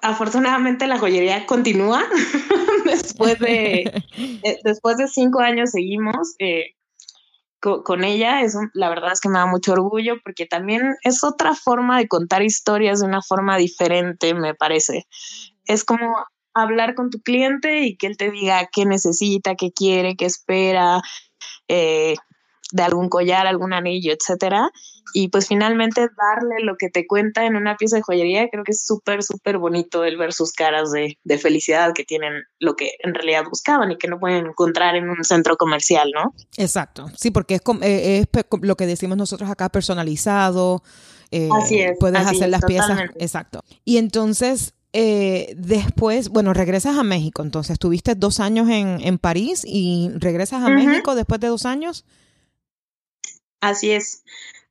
afortunadamente 0.00 0.86
la 0.86 0.98
joyería 0.98 1.46
continúa. 1.46 2.04
después, 2.84 3.38
de, 3.38 4.02
eh, 4.42 4.58
después 4.64 4.96
de 4.96 5.08
cinco 5.08 5.40
años 5.40 5.70
seguimos. 5.70 6.34
Eh, 6.38 6.74
con, 7.60 8.04
ella, 8.04 8.42
eso 8.42 8.60
la 8.72 8.88
verdad 8.88 9.12
es 9.12 9.20
que 9.20 9.28
me 9.28 9.38
da 9.38 9.46
mucho 9.46 9.72
orgullo 9.72 10.16
porque 10.22 10.46
también 10.46 10.94
es 11.02 11.24
otra 11.24 11.54
forma 11.54 11.98
de 11.98 12.08
contar 12.08 12.42
historias 12.42 13.00
de 13.00 13.06
una 13.06 13.22
forma 13.22 13.56
diferente, 13.56 14.34
me 14.34 14.54
parece. 14.54 15.06
Es 15.66 15.84
como 15.84 16.16
hablar 16.54 16.94
con 16.94 17.10
tu 17.10 17.20
cliente 17.20 17.82
y 17.82 17.96
que 17.96 18.06
él 18.06 18.16
te 18.16 18.30
diga 18.30 18.68
qué 18.72 18.84
necesita, 18.84 19.54
qué 19.54 19.72
quiere, 19.72 20.16
qué 20.16 20.26
espera, 20.26 21.00
eh, 21.68 22.14
de 22.72 22.82
algún 22.82 23.08
collar, 23.08 23.46
algún 23.46 23.72
anillo, 23.72 24.12
etcétera. 24.12 24.70
Y 25.14 25.28
pues 25.28 25.48
finalmente 25.48 26.02
darle 26.02 26.62
lo 26.62 26.76
que 26.76 26.90
te 26.90 27.06
cuenta 27.06 27.46
en 27.46 27.56
una 27.56 27.76
pieza 27.76 27.96
de 27.96 28.02
joyería, 28.02 28.48
creo 28.50 28.62
que 28.62 28.72
es 28.72 28.84
súper, 28.84 29.22
súper 29.22 29.56
bonito 29.58 30.04
el 30.04 30.18
ver 30.18 30.34
sus 30.34 30.52
caras 30.52 30.90
de, 30.92 31.16
felicidad 31.38 31.92
que 31.94 32.04
tienen 32.04 32.42
lo 32.58 32.74
que 32.74 32.90
en 33.02 33.14
realidad 33.14 33.44
buscaban 33.48 33.92
y 33.92 33.96
que 33.96 34.08
no 34.08 34.18
pueden 34.18 34.46
encontrar 34.46 34.96
en 34.96 35.08
un 35.08 35.24
centro 35.24 35.56
comercial, 35.56 36.10
¿no? 36.14 36.34
Exacto, 36.56 37.06
sí, 37.16 37.30
porque 37.30 37.54
es, 37.54 37.62
eh, 37.82 38.24
es 38.30 38.44
lo 38.60 38.76
que 38.76 38.86
decimos 38.86 39.16
nosotros 39.16 39.48
acá 39.48 39.68
personalizado. 39.68 40.82
Eh, 41.30 41.48
así 41.52 41.80
es. 41.80 41.96
Puedes 41.98 42.26
hacer 42.26 42.48
las 42.48 42.64
piezas. 42.64 43.00
Exacto. 43.18 43.62
Y 43.84 43.98
entonces, 43.98 44.74
eh, 44.92 45.54
después, 45.56 46.28
bueno, 46.28 46.52
regresas 46.54 46.98
a 46.98 47.02
México, 47.04 47.42
entonces 47.42 47.72
estuviste 47.72 48.14
dos 48.14 48.40
años 48.40 48.68
en, 48.68 49.00
en 49.00 49.18
París 49.18 49.62
y 49.64 50.10
regresas 50.16 50.64
a 50.64 50.68
México 50.68 51.14
después 51.14 51.40
de 51.40 51.48
dos 51.48 51.64
años. 51.66 52.04
Así 53.60 53.90
es. 53.92 54.24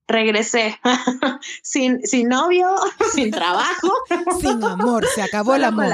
Regresé 0.07 0.79
sin, 1.61 2.01
sin 2.05 2.29
novio, 2.29 2.75
sin 3.13 3.31
trabajo. 3.31 3.91
sin 4.41 4.63
amor, 4.63 5.05
se 5.13 5.21
acabó 5.21 5.55
el 5.55 5.65
amor. 5.65 5.93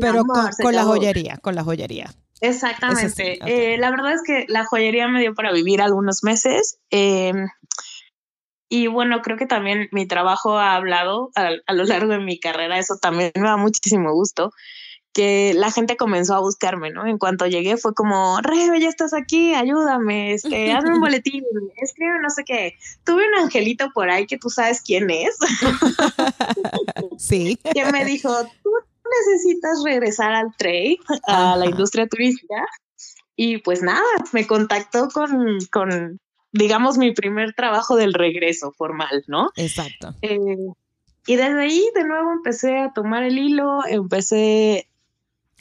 pero 0.00 0.24
con, 0.24 0.74
la 0.74 0.84
joyería, 0.84 1.36
con 1.38 1.54
la 1.54 1.64
joyería. 1.64 2.10
Exactamente. 2.40 3.38
Eh, 3.46 3.78
la 3.78 3.90
verdad 3.90 4.14
es 4.14 4.22
que 4.26 4.46
la 4.48 4.64
joyería 4.64 5.06
me 5.06 5.20
dio 5.20 5.34
para 5.34 5.52
vivir 5.52 5.80
algunos 5.80 6.24
meses. 6.24 6.78
Em, 6.90 7.48
y 8.68 8.86
bueno, 8.86 9.20
creo 9.22 9.36
que 9.36 9.46
también 9.46 9.88
mi 9.92 10.06
trabajo 10.06 10.58
ha 10.58 10.74
hablado 10.74 11.30
a, 11.36 11.50
a, 11.66 11.74
lo 11.74 11.84
largo 11.84 12.12
de 12.12 12.18
mi 12.18 12.40
carrera, 12.40 12.78
eso 12.78 12.96
también 13.00 13.30
me 13.36 13.42
da 13.42 13.58
muchísimo 13.58 14.12
gusto 14.12 14.50
que 15.12 15.52
la 15.54 15.70
gente 15.70 15.96
comenzó 15.96 16.34
a 16.34 16.40
buscarme, 16.40 16.90
¿no? 16.90 17.06
En 17.06 17.18
cuanto 17.18 17.46
llegué 17.46 17.76
fue 17.76 17.94
como, 17.94 18.40
Rebe, 18.40 18.80
ya 18.80 18.88
estás 18.88 19.12
aquí, 19.12 19.54
ayúdame, 19.54 20.32
este, 20.34 20.72
hazme 20.72 20.94
un 20.94 21.00
boletín, 21.00 21.44
escribe 21.76 22.18
no 22.20 22.30
sé 22.30 22.44
qué. 22.44 22.76
Tuve 23.04 23.28
un 23.28 23.34
angelito 23.34 23.90
por 23.92 24.10
ahí 24.10 24.26
que 24.26 24.38
tú 24.38 24.48
sabes 24.48 24.80
quién 24.80 25.10
es. 25.10 25.36
sí. 27.18 27.58
que 27.74 27.84
me 27.92 28.04
dijo, 28.04 28.30
tú 28.62 28.70
necesitas 29.26 29.82
regresar 29.84 30.32
al 30.32 30.54
trade, 30.56 30.98
a 31.26 31.56
la 31.56 31.66
industria 31.66 32.06
turística. 32.06 32.64
Y 33.36 33.58
pues 33.58 33.82
nada, 33.82 34.02
me 34.32 34.46
contactó 34.46 35.08
con, 35.08 35.58
con, 35.70 36.20
digamos, 36.52 36.96
mi 36.96 37.12
primer 37.12 37.54
trabajo 37.54 37.96
del 37.96 38.14
regreso 38.14 38.72
formal, 38.72 39.24
¿no? 39.26 39.50
Exacto. 39.56 40.14
Eh, 40.22 40.38
y 41.26 41.36
desde 41.36 41.60
ahí 41.60 41.84
de 41.94 42.04
nuevo 42.04 42.32
empecé 42.32 42.78
a 42.78 42.92
tomar 42.92 43.22
el 43.22 43.38
hilo, 43.38 43.86
empecé 43.86 44.88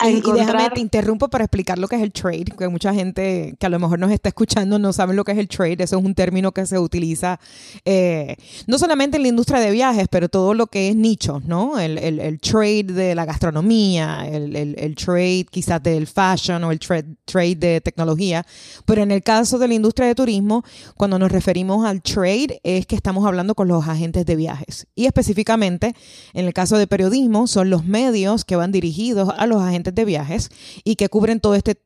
y, 0.09 0.21
déjame, 0.21 0.69
te 0.69 0.79
interrumpo 0.79 1.29
para 1.29 1.45
explicar 1.45 1.77
lo 1.77 1.87
que 1.87 1.95
es 1.95 2.01
el 2.01 2.11
trade, 2.11 2.45
que 2.57 2.67
mucha 2.67 2.93
gente 2.93 3.55
que 3.59 3.65
a 3.65 3.69
lo 3.69 3.79
mejor 3.79 3.99
nos 3.99 4.11
está 4.11 4.29
escuchando 4.29 4.79
no 4.79 4.93
sabe 4.93 5.13
lo 5.13 5.23
que 5.23 5.31
es 5.31 5.37
el 5.37 5.47
trade. 5.47 5.77
Eso 5.79 5.97
es 5.97 6.05
un 6.05 6.15
término 6.15 6.51
que 6.51 6.65
se 6.65 6.79
utiliza 6.79 7.39
eh, 7.85 8.35
no 8.67 8.77
solamente 8.77 9.17
en 9.17 9.23
la 9.23 9.29
industria 9.29 9.59
de 9.59 9.71
viajes, 9.71 10.07
pero 10.09 10.29
todo 10.29 10.53
lo 10.53 10.67
que 10.67 10.89
es 10.89 10.95
nicho, 10.95 11.41
¿no? 11.45 11.79
El, 11.79 11.97
el, 11.97 12.39
trade 12.39 12.83
de 12.83 13.15
la 13.15 13.25
gastronomía, 13.25 14.27
el, 14.27 14.55
el, 14.55 14.95
trade 14.95 15.45
quizás 15.49 15.81
del 15.81 16.07
fashion 16.07 16.63
o 16.63 16.71
el 16.71 16.79
trade, 16.79 17.15
trade 17.25 17.55
de 17.55 17.81
tecnología. 17.81 18.45
Pero 18.85 19.03
en 19.03 19.11
el 19.11 19.23
caso 19.23 19.59
de 19.59 19.67
la 19.67 19.73
industria 19.73 20.07
de 20.07 20.15
turismo, 20.15 20.63
cuando 20.95 21.19
nos 21.19 21.31
referimos 21.31 21.85
al 21.85 22.01
trade, 22.01 22.59
es 22.63 22.85
que 22.85 22.95
estamos 22.95 23.25
hablando 23.25 23.55
con 23.55 23.67
los 23.67 23.87
agentes 23.87 24.25
de 24.25 24.35
viajes. 24.35 24.87
Y 24.95 25.05
específicamente, 25.05 25.95
en 26.33 26.45
el 26.45 26.53
caso 26.53 26.77
de 26.77 26.87
periodismo, 26.87 27.47
son 27.47 27.69
los 27.69 27.85
medios 27.85 28.45
que 28.45 28.55
van 28.55 28.71
dirigidos 28.71 29.29
a 29.37 29.45
los 29.45 29.61
agentes 29.61 29.90
de 29.93 30.05
viajes 30.05 30.49
y 30.83 30.95
que 30.95 31.09
cubren 31.09 31.39
todo 31.39 31.55
este 31.55 31.81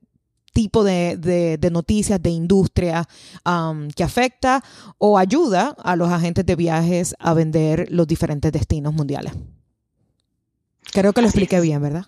tipo 0.56 0.86
de, 0.86 1.60
noticias 1.72 2.22
de 2.24 2.30
industria 2.30 3.08
um, 3.46 3.90
que 3.90 4.04
afecta 4.04 4.64
o 4.98 5.18
ayuda 5.18 5.76
a 5.84 5.98
los 5.98 6.10
agentes 6.10 6.46
de 6.46 6.56
viajes 6.56 7.14
a 7.20 7.34
vender 7.34 7.88
los 7.92 8.08
diferentes 8.08 8.54
destinos 8.54 8.94
mundiales. 8.94 9.34
Creo 10.94 11.12
que 11.12 11.22
lo 11.22 11.28
expliqué 11.28 11.60
bien, 11.60 11.82
¿verdad? 11.82 12.06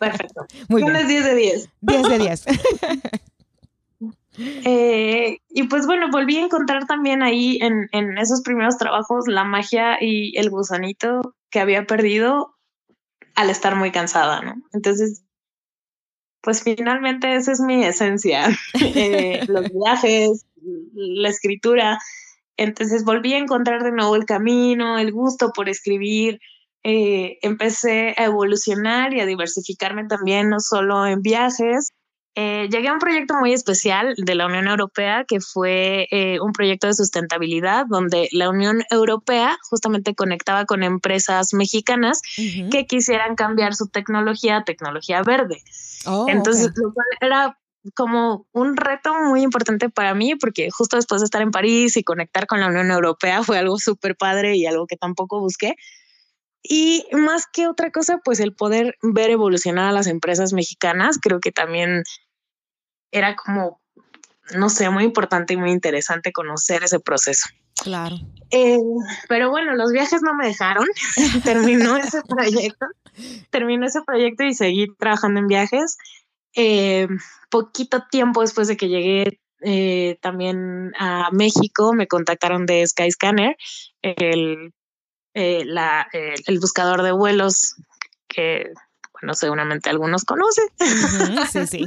Perfecto. 0.00 0.46
Muy 0.68 0.82
bien. 0.82 1.06
10 1.06 1.24
de 1.24 1.34
10. 1.34 1.70
10 1.80 2.08
de 2.08 2.18
10. 2.18 2.44
Eh, 4.38 5.38
y 5.48 5.62
pues 5.62 5.86
bueno, 5.86 6.10
volví 6.10 6.36
a 6.36 6.42
encontrar 6.42 6.86
también 6.86 7.22
ahí 7.22 7.58
en, 7.62 7.88
en 7.92 8.18
esos 8.18 8.42
primeros 8.42 8.76
trabajos 8.76 9.28
la 9.28 9.44
magia 9.44 9.96
y 9.98 10.36
el 10.36 10.50
gusanito 10.50 11.34
que 11.48 11.58
había 11.58 11.86
perdido 11.86 12.55
al 13.36 13.50
estar 13.50 13.76
muy 13.76 13.92
cansada, 13.92 14.40
¿no? 14.40 14.54
Entonces, 14.72 15.22
pues 16.40 16.62
finalmente 16.62 17.34
esa 17.34 17.52
es 17.52 17.60
mi 17.60 17.84
esencia, 17.84 18.48
eh, 18.80 19.40
los 19.46 19.64
viajes, 19.72 20.46
la 20.92 21.28
escritura. 21.28 21.98
Entonces 22.56 23.04
volví 23.04 23.34
a 23.34 23.38
encontrar 23.38 23.84
de 23.84 23.92
nuevo 23.92 24.16
el 24.16 24.24
camino, 24.24 24.98
el 24.98 25.12
gusto 25.12 25.52
por 25.52 25.68
escribir. 25.68 26.40
Eh, 26.82 27.38
empecé 27.42 28.14
a 28.16 28.24
evolucionar 28.24 29.12
y 29.12 29.20
a 29.20 29.26
diversificarme 29.26 30.06
también, 30.06 30.48
no 30.48 30.60
solo 30.60 31.06
en 31.06 31.20
viajes, 31.20 31.92
eh, 32.38 32.68
llegué 32.70 32.88
a 32.88 32.92
un 32.92 32.98
proyecto 32.98 33.32
muy 33.40 33.54
especial 33.54 34.14
de 34.18 34.34
la 34.34 34.44
Unión 34.44 34.68
Europea, 34.68 35.24
que 35.26 35.40
fue 35.40 36.06
eh, 36.10 36.38
un 36.40 36.52
proyecto 36.52 36.86
de 36.86 36.92
sustentabilidad, 36.92 37.86
donde 37.88 38.28
la 38.30 38.50
Unión 38.50 38.82
Europea 38.90 39.56
justamente 39.70 40.14
conectaba 40.14 40.66
con 40.66 40.82
empresas 40.82 41.54
mexicanas 41.54 42.20
que 42.36 42.86
quisieran 42.86 43.36
cambiar 43.36 43.74
su 43.74 43.88
tecnología 43.88 44.58
a 44.58 44.64
tecnología 44.64 45.22
verde. 45.22 45.62
Oh, 46.04 46.26
Entonces, 46.28 46.72
era 47.22 47.58
como 47.94 48.46
un 48.52 48.76
reto 48.76 49.14
muy 49.14 49.40
importante 49.40 49.88
para 49.88 50.12
mí, 50.12 50.34
porque 50.36 50.68
justo 50.70 50.96
después 50.96 51.22
de 51.22 51.24
estar 51.24 51.40
en 51.40 51.52
París 51.52 51.96
y 51.96 52.04
conectar 52.04 52.46
con 52.46 52.60
la 52.60 52.66
Unión 52.66 52.90
Europea 52.90 53.42
fue 53.44 53.56
algo 53.56 53.78
súper 53.78 54.14
padre 54.14 54.56
y 54.56 54.66
algo 54.66 54.86
que 54.86 54.98
tampoco 54.98 55.40
busqué. 55.40 55.76
Y 56.62 57.06
más 57.12 57.46
que 57.50 57.66
otra 57.66 57.90
cosa, 57.90 58.20
pues 58.22 58.40
el 58.40 58.52
poder 58.52 58.96
ver 59.00 59.30
evolucionar 59.30 59.88
a 59.88 59.92
las 59.92 60.06
empresas 60.06 60.52
mexicanas, 60.52 61.18
creo 61.18 61.40
que 61.40 61.52
también 61.52 62.02
era 63.16 63.34
como, 63.36 63.80
no 64.54 64.68
sé, 64.68 64.88
muy 64.90 65.04
importante 65.04 65.54
y 65.54 65.56
muy 65.56 65.70
interesante 65.70 66.32
conocer 66.32 66.84
ese 66.84 67.00
proceso. 67.00 67.46
Claro. 67.82 68.16
Eh, 68.50 68.78
pero 69.28 69.50
bueno, 69.50 69.74
los 69.74 69.92
viajes 69.92 70.22
no 70.22 70.34
me 70.34 70.46
dejaron. 70.46 70.86
Terminó 71.44 71.96
ese 71.96 72.22
proyecto. 72.22 72.86
Terminó 73.50 73.86
ese 73.86 74.02
proyecto 74.02 74.44
y 74.44 74.54
seguí 74.54 74.86
trabajando 74.98 75.40
en 75.40 75.46
viajes. 75.46 75.96
Eh, 76.54 77.06
poquito 77.50 78.04
tiempo 78.10 78.40
después 78.40 78.68
de 78.68 78.76
que 78.76 78.88
llegué 78.88 79.40
eh, 79.62 80.18
también 80.20 80.92
a 80.98 81.30
México, 81.32 81.92
me 81.92 82.06
contactaron 82.06 82.66
de 82.66 82.86
Skyscanner, 82.86 83.56
el, 84.02 84.72
la, 85.34 86.08
el 86.12 86.58
buscador 86.58 87.02
de 87.02 87.12
vuelos 87.12 87.74
que, 88.26 88.72
bueno, 89.12 89.34
seguramente 89.34 89.90
algunos 89.90 90.24
conocen. 90.24 90.68
sí, 91.50 91.66
sí. 91.66 91.84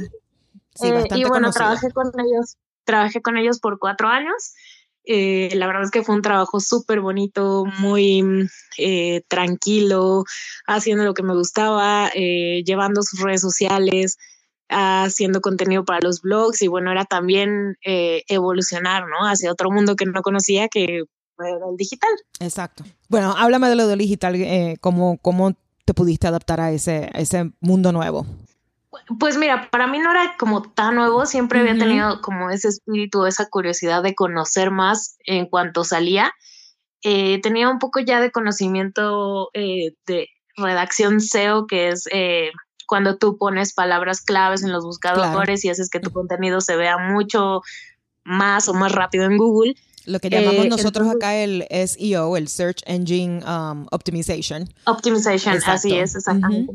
Eh, 0.82 1.08
y 1.14 1.24
bueno, 1.24 1.50
trabajé 1.50 1.90
con 1.90 2.08
ellos, 2.18 2.56
trabajé 2.84 3.22
con 3.22 3.36
ellos 3.36 3.60
por 3.60 3.78
cuatro 3.78 4.08
años. 4.08 4.54
Eh, 5.04 5.50
la 5.54 5.66
verdad 5.66 5.84
es 5.84 5.90
que 5.90 6.02
fue 6.02 6.14
un 6.14 6.22
trabajo 6.22 6.60
súper 6.60 7.00
bonito, 7.00 7.64
muy 7.78 8.48
eh, 8.78 9.22
tranquilo, 9.28 10.24
haciendo 10.66 11.04
lo 11.04 11.14
que 11.14 11.22
me 11.22 11.34
gustaba, 11.34 12.10
eh, 12.14 12.62
llevando 12.64 13.02
sus 13.02 13.20
redes 13.20 13.40
sociales, 13.40 14.18
haciendo 14.68 15.40
contenido 15.40 15.84
para 15.84 16.00
los 16.00 16.20
blogs 16.20 16.62
y 16.62 16.68
bueno, 16.68 16.92
era 16.92 17.04
también 17.04 17.76
evolucionar, 17.82 19.04
¿no? 19.08 19.26
Hacia 19.26 19.50
otro 19.50 19.70
mundo 19.70 19.96
que 19.96 20.06
no 20.06 20.22
conocía, 20.22 20.68
que 20.68 20.84
era 20.84 21.68
el 21.68 21.76
digital. 21.76 22.10
Exacto. 22.38 22.84
Bueno, 23.08 23.34
háblame 23.36 23.68
de 23.68 23.74
lo 23.74 23.88
del 23.88 23.98
digital, 23.98 24.36
¿cómo, 24.80 25.18
¿cómo 25.18 25.56
te 25.84 25.92
pudiste 25.92 26.28
adaptar 26.28 26.60
a 26.60 26.70
ese, 26.70 27.10
a 27.12 27.18
ese 27.18 27.50
mundo 27.58 27.90
nuevo? 27.90 28.24
Pues 29.18 29.36
mira, 29.36 29.70
para 29.70 29.86
mí 29.86 29.98
no 29.98 30.10
era 30.10 30.36
como 30.38 30.62
tan 30.62 30.94
nuevo, 30.94 31.26
siempre 31.26 31.60
había 31.60 31.76
tenido 31.76 32.20
como 32.20 32.50
ese 32.50 32.68
espíritu, 32.68 33.26
esa 33.26 33.48
curiosidad 33.48 34.02
de 34.02 34.14
conocer 34.14 34.70
más 34.70 35.16
en 35.24 35.46
cuanto 35.46 35.82
salía. 35.82 36.32
Eh, 37.02 37.40
tenía 37.40 37.68
un 37.68 37.78
poco 37.78 37.98
ya 38.00 38.20
de 38.20 38.30
conocimiento 38.30 39.50
eh, 39.54 39.94
de 40.06 40.28
redacción 40.56 41.20
SEO, 41.20 41.66
que 41.66 41.88
es 41.88 42.04
eh, 42.12 42.50
cuando 42.86 43.16
tú 43.16 43.36
pones 43.36 43.72
palabras 43.72 44.20
claves 44.20 44.62
en 44.62 44.70
los 44.70 44.84
buscadores 44.84 45.64
y 45.64 45.70
haces 45.70 45.90
que 45.90 45.98
tu 45.98 46.10
contenido 46.12 46.60
se 46.60 46.76
vea 46.76 46.98
mucho 46.98 47.62
más 48.22 48.68
o 48.68 48.74
más 48.74 48.92
rápido 48.92 49.24
en 49.24 49.38
Google. 49.38 49.74
Lo 50.06 50.20
que 50.20 50.30
llamamos 50.30 50.66
nosotros 50.66 51.08
acá 51.08 51.36
el 51.36 51.66
SEO, 51.70 52.36
el 52.36 52.48
Search 52.48 52.82
Engine 52.86 53.44
um, 53.44 53.86
Optimization. 53.90 54.68
Optimization, 54.86 55.58
así 55.66 55.98
es, 55.98 56.14
exactamente. 56.14 56.74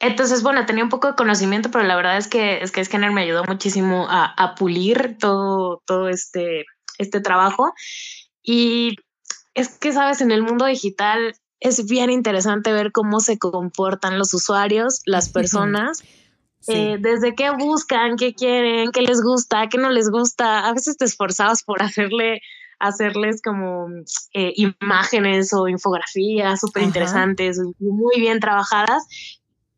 Entonces, 0.00 0.42
bueno, 0.42 0.64
tenía 0.64 0.84
un 0.84 0.90
poco 0.90 1.08
de 1.08 1.16
conocimiento, 1.16 1.70
pero 1.70 1.84
la 1.84 1.96
verdad 1.96 2.16
es 2.16 2.28
que, 2.28 2.62
es 2.62 2.70
que 2.70 2.84
Scanner 2.84 3.10
me 3.10 3.22
ayudó 3.22 3.44
muchísimo 3.44 4.06
a, 4.08 4.54
pulir 4.56 5.16
todo, 5.18 5.82
todo 5.86 6.08
este, 6.08 6.66
este 6.98 7.20
trabajo. 7.20 7.72
Y 8.42 8.96
es 9.54 9.76
que, 9.76 9.92
sabes, 9.92 10.20
en 10.20 10.30
el 10.30 10.42
mundo 10.42 10.66
digital 10.66 11.34
es 11.60 11.86
bien 11.86 12.10
interesante 12.10 12.72
ver 12.72 12.92
cómo 12.92 13.18
se 13.18 13.38
comportan 13.38 14.18
los 14.18 14.32
usuarios, 14.34 15.00
las 15.04 15.30
personas. 15.30 16.02
Eh, 16.66 16.96
desde 17.00 17.34
qué 17.34 17.50
buscan, 17.50 18.16
qué 18.16 18.34
quieren, 18.34 18.90
qué 18.92 19.02
les 19.02 19.22
gusta, 19.22 19.68
qué 19.68 19.78
no 19.78 19.90
les 19.90 20.10
gusta. 20.10 20.68
A 20.68 20.72
veces 20.74 20.96
te 20.96 21.06
esforzabas 21.06 21.62
por 21.62 21.82
hacerle, 21.82 22.40
hacerles 22.78 23.40
como 23.42 23.88
eh, 24.34 24.52
imágenes 24.56 25.52
o 25.54 25.66
infografías 25.66 26.60
súper 26.60 26.82
interesantes, 26.82 27.58
muy 27.78 28.20
bien 28.20 28.38
trabajadas, 28.38 29.06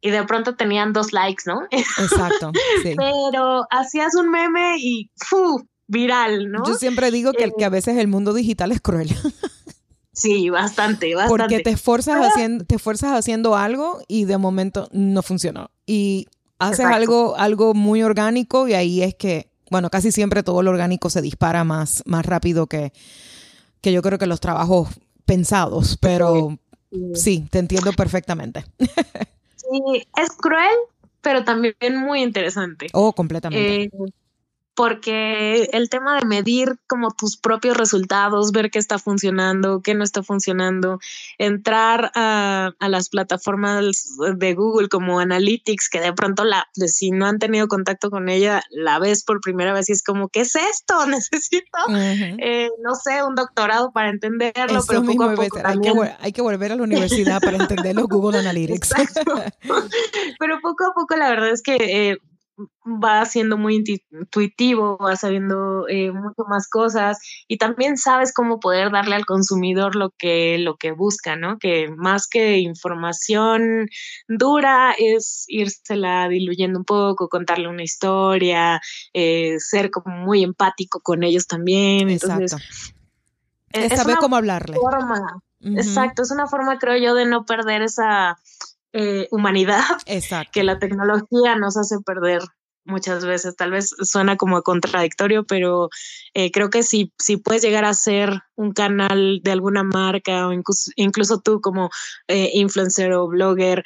y 0.00 0.10
de 0.10 0.22
pronto 0.24 0.54
tenían 0.56 0.92
dos 0.92 1.12
likes, 1.12 1.44
¿no? 1.46 1.62
Exacto. 1.70 2.52
Sí. 2.82 2.94
Pero 2.96 3.66
hacías 3.70 4.14
un 4.14 4.30
meme 4.30 4.76
y 4.78 5.10
¡fu! 5.16 5.66
viral, 5.90 6.52
¿no? 6.52 6.64
Yo 6.64 6.74
siempre 6.74 7.10
digo 7.10 7.32
que, 7.32 7.50
que 7.50 7.64
a 7.64 7.66
eh, 7.66 7.70
veces 7.70 7.96
el 7.96 8.06
mundo 8.06 8.32
digital 8.32 8.70
es 8.70 8.80
cruel. 8.80 9.14
Sí, 10.12 10.50
bastante, 10.50 11.14
bastante. 11.14 11.28
Porque 11.28 11.60
te 11.60 11.70
esfuerzas, 11.70 12.24
haciendo, 12.24 12.64
te 12.64 12.76
esfuerzas 12.76 13.12
haciendo 13.12 13.56
algo 13.56 14.00
y 14.06 14.24
de 14.24 14.38
momento 14.38 14.88
no 14.92 15.22
funcionó. 15.22 15.70
Y 15.86 16.28
haces 16.58 16.86
algo, 16.86 17.36
algo 17.36 17.74
muy 17.74 18.02
orgánico 18.02 18.68
y 18.68 18.74
ahí 18.74 19.02
es 19.02 19.14
que, 19.14 19.50
bueno, 19.70 19.90
casi 19.90 20.12
siempre 20.12 20.42
todo 20.42 20.62
lo 20.62 20.70
orgánico 20.70 21.10
se 21.10 21.22
dispara 21.22 21.64
más, 21.64 22.02
más 22.06 22.24
rápido 22.26 22.66
que, 22.66 22.92
que 23.80 23.92
yo 23.92 24.02
creo 24.02 24.18
que 24.18 24.26
los 24.26 24.40
trabajos 24.40 24.88
pensados, 25.24 25.96
pero 26.00 26.58
sí 27.14 27.46
te 27.50 27.58
entiendo 27.58 27.92
perfectamente. 27.92 28.64
es 30.16 30.30
cruel, 30.36 30.76
pero 31.20 31.44
también 31.44 31.74
muy 31.96 32.22
interesante. 32.22 32.88
Oh, 32.92 33.12
completamente. 33.12 33.84
Eh, 33.84 33.90
porque 34.74 35.68
el 35.72 35.90
tema 35.90 36.18
de 36.18 36.26
medir 36.26 36.78
como 36.86 37.10
tus 37.10 37.36
propios 37.36 37.76
resultados, 37.76 38.52
ver 38.52 38.70
qué 38.70 38.78
está 38.78 38.98
funcionando, 38.98 39.82
qué 39.82 39.94
no 39.94 40.04
está 40.04 40.22
funcionando, 40.22 40.98
entrar 41.38 42.12
a, 42.14 42.72
las 42.80 43.08
plataformas 43.08 43.84
de 44.36 44.54
Google 44.54 44.88
como 44.88 45.20
Analytics, 45.20 45.88
que 45.90 46.00
de 46.00 46.12
pronto 46.12 46.44
la, 46.44 46.66
si 46.74 47.10
no 47.10 47.26
han 47.26 47.38
tenido 47.38 47.68
contacto 47.68 48.10
con 48.10 48.28
ella, 48.28 48.62
la 48.70 48.98
ves 48.98 49.24
por 49.24 49.40
primera 49.40 49.72
vez 49.72 49.88
y 49.88 49.92
es 49.92 50.02
como, 50.02 50.28
¿qué 50.28 50.40
es 50.40 50.56
esto? 50.56 51.06
Necesito, 51.06 51.78
eh, 52.38 52.70
no 52.82 52.94
sé, 52.94 53.22
un 53.22 53.34
doctorado 53.34 53.92
para 53.92 54.10
entenderlo, 54.10 54.82
pero 54.86 55.02
poco 55.02 55.24
a 55.24 55.34
poco 55.34 55.58
hay, 55.64 55.80
que, 55.80 55.92
hay, 56.20 56.32
que, 56.32 56.42
volver 56.42 56.72
a 56.72 56.76
la 56.76 56.82
universidad 56.82 57.40
para 57.40 57.58
entender 57.58 57.94
los 57.94 58.06
Google 58.06 58.38
Analytics. 58.38 58.90
pero 60.38 60.60
poco 60.62 60.86
a 60.86 60.94
poco 60.94 61.16
la 61.16 61.28
verdad 61.28 61.50
es 61.50 61.62
que 61.62 61.76
eh, 61.76 62.18
va 62.86 63.24
siendo 63.24 63.56
muy 63.56 63.84
intuitivo, 64.10 64.98
va 64.98 65.16
sabiendo 65.16 65.86
eh, 65.88 66.12
mucho 66.12 66.44
más 66.48 66.68
cosas 66.68 67.18
y 67.48 67.58
también 67.58 67.96
sabes 67.96 68.32
cómo 68.32 68.60
poder 68.60 68.90
darle 68.90 69.14
al 69.14 69.26
consumidor 69.26 69.96
lo 69.96 70.10
que, 70.10 70.58
lo 70.58 70.76
que 70.76 70.92
busca, 70.92 71.36
¿no? 71.36 71.58
Que 71.58 71.88
más 71.96 72.26
que 72.28 72.58
información 72.58 73.88
dura 74.28 74.94
es 74.98 75.44
írsela 75.48 76.28
diluyendo 76.28 76.78
un 76.78 76.84
poco, 76.84 77.28
contarle 77.28 77.68
una 77.68 77.82
historia, 77.82 78.80
eh, 79.12 79.56
ser 79.58 79.90
como 79.90 80.16
muy 80.16 80.42
empático 80.42 81.00
con 81.00 81.22
ellos 81.22 81.46
también. 81.46 82.10
Entonces, 82.10 82.56
e-, 83.72 83.86
es, 83.86 83.96
saber 83.96 84.16
cómo 84.16 84.36
hablarle. 84.36 84.76
Forma, 84.76 85.42
Exacto, 85.62 86.22
es 86.22 86.30
una 86.30 86.46
forma, 86.46 86.78
creo 86.78 86.96
yo, 86.96 87.14
de 87.14 87.26
no 87.26 87.44
perder 87.44 87.82
esa 87.82 88.38
eh, 88.92 89.28
humanidad 89.30 89.84
que 90.52 90.64
la 90.64 90.78
tecnología 90.78 91.56
nos 91.56 91.76
hace 91.76 91.96
perder 92.04 92.42
muchas 92.84 93.24
veces. 93.24 93.54
Tal 93.56 93.70
vez 93.70 93.94
suena 94.02 94.36
como 94.36 94.62
contradictorio, 94.62 95.44
pero 95.44 95.90
eh, 96.34 96.50
creo 96.50 96.70
que 96.70 96.82
si, 96.82 97.12
si 97.18 97.36
puedes 97.36 97.62
llegar 97.62 97.84
a 97.84 97.94
ser 97.94 98.42
un 98.56 98.72
canal 98.72 99.40
de 99.42 99.52
alguna 99.52 99.84
marca 99.84 100.48
o 100.48 100.52
incluso, 100.52 101.40
tú 101.40 101.60
como 101.60 101.90
eh, 102.28 102.50
influencer 102.54 103.12
o 103.12 103.28
blogger, 103.28 103.84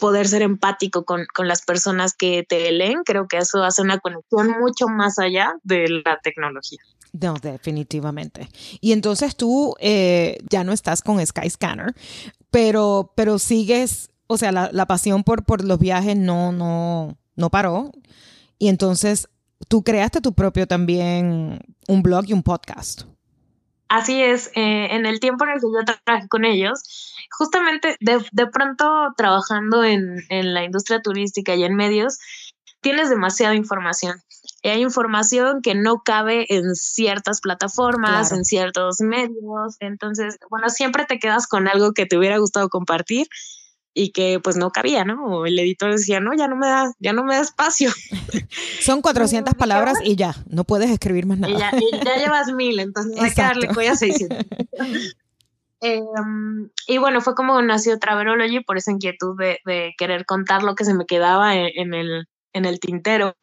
poder 0.00 0.26
ser 0.26 0.42
empático 0.42 1.04
con, 1.04 1.24
con, 1.32 1.46
las 1.46 1.62
personas 1.62 2.14
que 2.14 2.44
te 2.48 2.70
leen, 2.72 3.02
creo 3.04 3.28
que 3.28 3.38
eso 3.38 3.62
hace 3.62 3.82
una 3.82 3.98
conexión 3.98 4.58
mucho 4.60 4.88
más 4.88 5.18
allá 5.18 5.54
de 5.62 6.02
la 6.04 6.18
tecnología. 6.22 6.80
No, 7.20 7.34
definitivamente. 7.34 8.48
Y 8.80 8.92
entonces 8.92 9.36
tú 9.36 9.74
ya 9.80 10.64
no 10.64 10.72
estás 10.72 11.00
con 11.00 11.24
Skyscanner, 11.24 11.94
pero, 12.50 13.12
pero 13.14 13.38
sigues, 13.38 14.10
o 14.26 14.36
sea, 14.36 14.50
la, 14.50 14.86
pasión 14.86 15.22
por, 15.22 15.44
por 15.44 15.64
los 15.64 15.78
viajes 15.78 16.16
no, 16.16 16.50
no, 16.50 17.16
no 17.36 17.50
paró. 17.50 17.92
Y 18.58 18.68
entonces 18.68 19.28
tú 19.68 19.84
creaste 19.84 20.20
tu 20.20 20.34
propio 20.34 20.66
también 20.66 21.60
un 21.86 22.02
blog 22.02 22.24
y 22.26 22.32
un 22.32 22.42
podcast. 22.42 23.02
Así 23.88 24.20
es, 24.20 24.48
eh, 24.56 24.88
en 24.90 25.06
el 25.06 25.20
tiempo 25.20 25.44
en 25.44 25.50
el 25.50 25.60
que 25.60 25.66
yo 25.66 25.84
trabajé 25.84 26.26
con 26.28 26.44
ellos, 26.44 27.14
justamente 27.30 27.96
de, 28.00 28.24
de 28.32 28.46
pronto 28.48 29.12
trabajando 29.16 29.84
en, 29.84 30.16
en, 30.30 30.52
la 30.52 30.64
industria 30.64 31.00
turística 31.00 31.54
y 31.54 31.62
en 31.62 31.76
medios, 31.76 32.18
tienes 32.80 33.08
demasiada 33.08 33.54
información. 33.54 34.20
Y 34.64 34.70
hay 34.70 34.80
información 34.80 35.60
que 35.60 35.74
no 35.74 36.00
cabe 36.02 36.46
en 36.48 36.74
ciertas 36.74 37.42
plataformas, 37.42 38.32
en 38.32 38.46
ciertos 38.46 39.02
medios. 39.02 39.76
Entonces, 39.78 40.38
bueno, 40.48 40.70
siempre 40.70 41.04
te 41.04 41.18
quedas 41.18 41.46
con 41.46 41.68
algo 41.68 41.92
que 41.92 42.06
te 42.06 42.16
hubiera 42.16 42.38
gustado 42.38 42.70
compartir 42.70 43.26
y 43.92 44.12
que 44.12 44.40
pues 44.42 44.56
no 44.56 44.70
cabía, 44.70 45.04
¿no? 45.04 45.22
O 45.26 45.44
el 45.44 45.58
editor 45.58 45.90
decía, 45.90 46.18
no, 46.18 46.32
ya 46.32 46.48
no 46.48 46.56
me 46.56 46.66
da, 46.66 46.90
ya 46.98 47.12
no 47.12 47.24
me 47.24 47.34
da 47.34 47.42
espacio. 47.42 47.90
Son 48.80 49.02
400 49.02 49.54
palabras 49.58 49.98
y 50.02 50.16
ya, 50.16 50.34
no 50.48 50.64
puedes 50.64 50.88
escribir 50.88 51.26
más 51.26 51.38
nada. 51.38 51.52
Y 51.52 51.58
ya, 51.58 51.70
llevas 52.16 52.50
mil, 52.54 52.80
entonces 52.80 53.20
hay 53.20 53.34
que 53.34 53.42
darle 53.42 53.68
cuello 53.68 53.92
a 53.92 53.96
600. 53.96 54.46
Em, 55.82 56.70
y 56.86 56.96
bueno, 56.96 57.20
fue 57.20 57.34
como 57.34 57.60
nació 57.60 57.98
Traverology 57.98 58.60
por 58.60 58.78
esa 58.78 58.92
inquietud 58.92 59.36
de, 59.38 59.94
querer 59.98 60.24
contar 60.24 60.62
lo 60.62 60.74
que 60.74 60.86
se 60.86 60.94
me 60.94 61.04
quedaba 61.04 61.54
en 61.54 61.92
el, 61.92 62.28
en 62.54 62.64
el 62.64 62.80
tintero, 62.80 63.36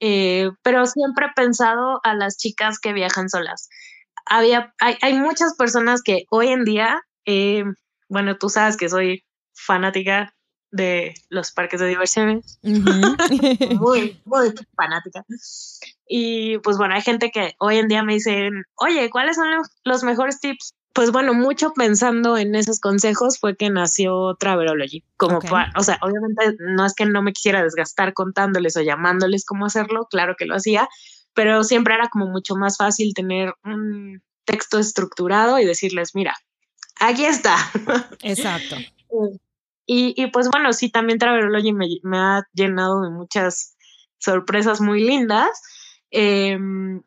eh, 0.00 0.50
pero 0.62 0.86
siempre 0.86 1.26
he 1.26 1.32
pensado 1.34 2.00
a 2.02 2.14
las 2.14 2.36
chicas 2.36 2.78
que 2.78 2.92
viajan 2.92 3.28
solas. 3.28 3.68
Había, 4.26 4.74
hay, 4.80 4.96
hay 5.02 5.14
muchas 5.14 5.54
personas 5.56 6.02
que 6.02 6.24
hoy 6.30 6.48
en 6.48 6.64
día, 6.64 7.02
eh, 7.26 7.64
bueno, 8.08 8.36
tú 8.36 8.48
sabes 8.48 8.76
que 8.76 8.88
soy 8.88 9.24
fanática 9.54 10.34
de 10.70 11.14
los 11.28 11.52
parques 11.52 11.80
de 11.80 11.88
diversiones. 11.88 12.58
muy, 12.62 14.20
muy 14.24 14.54
fanática. 14.76 15.24
Y 16.06 16.58
pues 16.58 16.76
bueno, 16.76 16.94
hay 16.94 17.02
gente 17.02 17.30
que 17.30 17.54
hoy 17.58 17.78
en 17.78 17.88
día 17.88 18.02
me 18.02 18.14
dicen, 18.14 18.64
oye, 18.76 19.10
¿cuáles 19.10 19.36
son 19.36 19.48
los 19.84 20.02
mejores 20.02 20.40
tips 20.40 20.74
pues 20.92 21.12
bueno, 21.12 21.34
mucho 21.34 21.72
pensando 21.72 22.36
en 22.36 22.54
esos 22.54 22.80
consejos 22.80 23.38
fue 23.38 23.56
que 23.56 23.70
nació 23.70 24.36
Traverology. 24.38 25.04
Como 25.16 25.38
o 25.38 25.82
sea, 25.82 25.98
obviamente 26.02 26.56
no 26.58 26.84
es 26.84 26.94
que 26.94 27.06
no 27.06 27.22
me 27.22 27.32
quisiera 27.32 27.62
desgastar 27.62 28.12
contándoles 28.12 28.76
o 28.76 28.82
llamándoles 28.82 29.44
cómo 29.44 29.66
hacerlo, 29.66 30.06
claro 30.10 30.34
que 30.36 30.46
lo 30.46 30.56
hacía, 30.56 30.88
pero 31.34 31.64
siempre 31.64 31.94
era 31.94 32.08
como 32.08 32.26
mucho 32.26 32.56
más 32.56 32.76
fácil 32.76 33.14
tener 33.14 33.54
un 33.64 34.22
texto 34.44 34.78
estructurado 34.78 35.58
y 35.58 35.64
decirles, 35.64 36.14
mira, 36.14 36.34
aquí 36.98 37.24
está. 37.24 37.56
Exacto. 38.22 38.76
y, 39.86 40.14
y, 40.16 40.26
pues 40.30 40.48
bueno, 40.50 40.72
sí, 40.72 40.90
también 40.90 41.18
Traverology 41.18 41.72
me, 41.72 41.86
me 42.02 42.18
ha 42.18 42.42
llenado 42.52 43.02
de 43.02 43.10
muchas 43.10 43.76
sorpresas 44.18 44.80
muy 44.80 45.04
lindas 45.04 45.50
Em, 46.10 47.02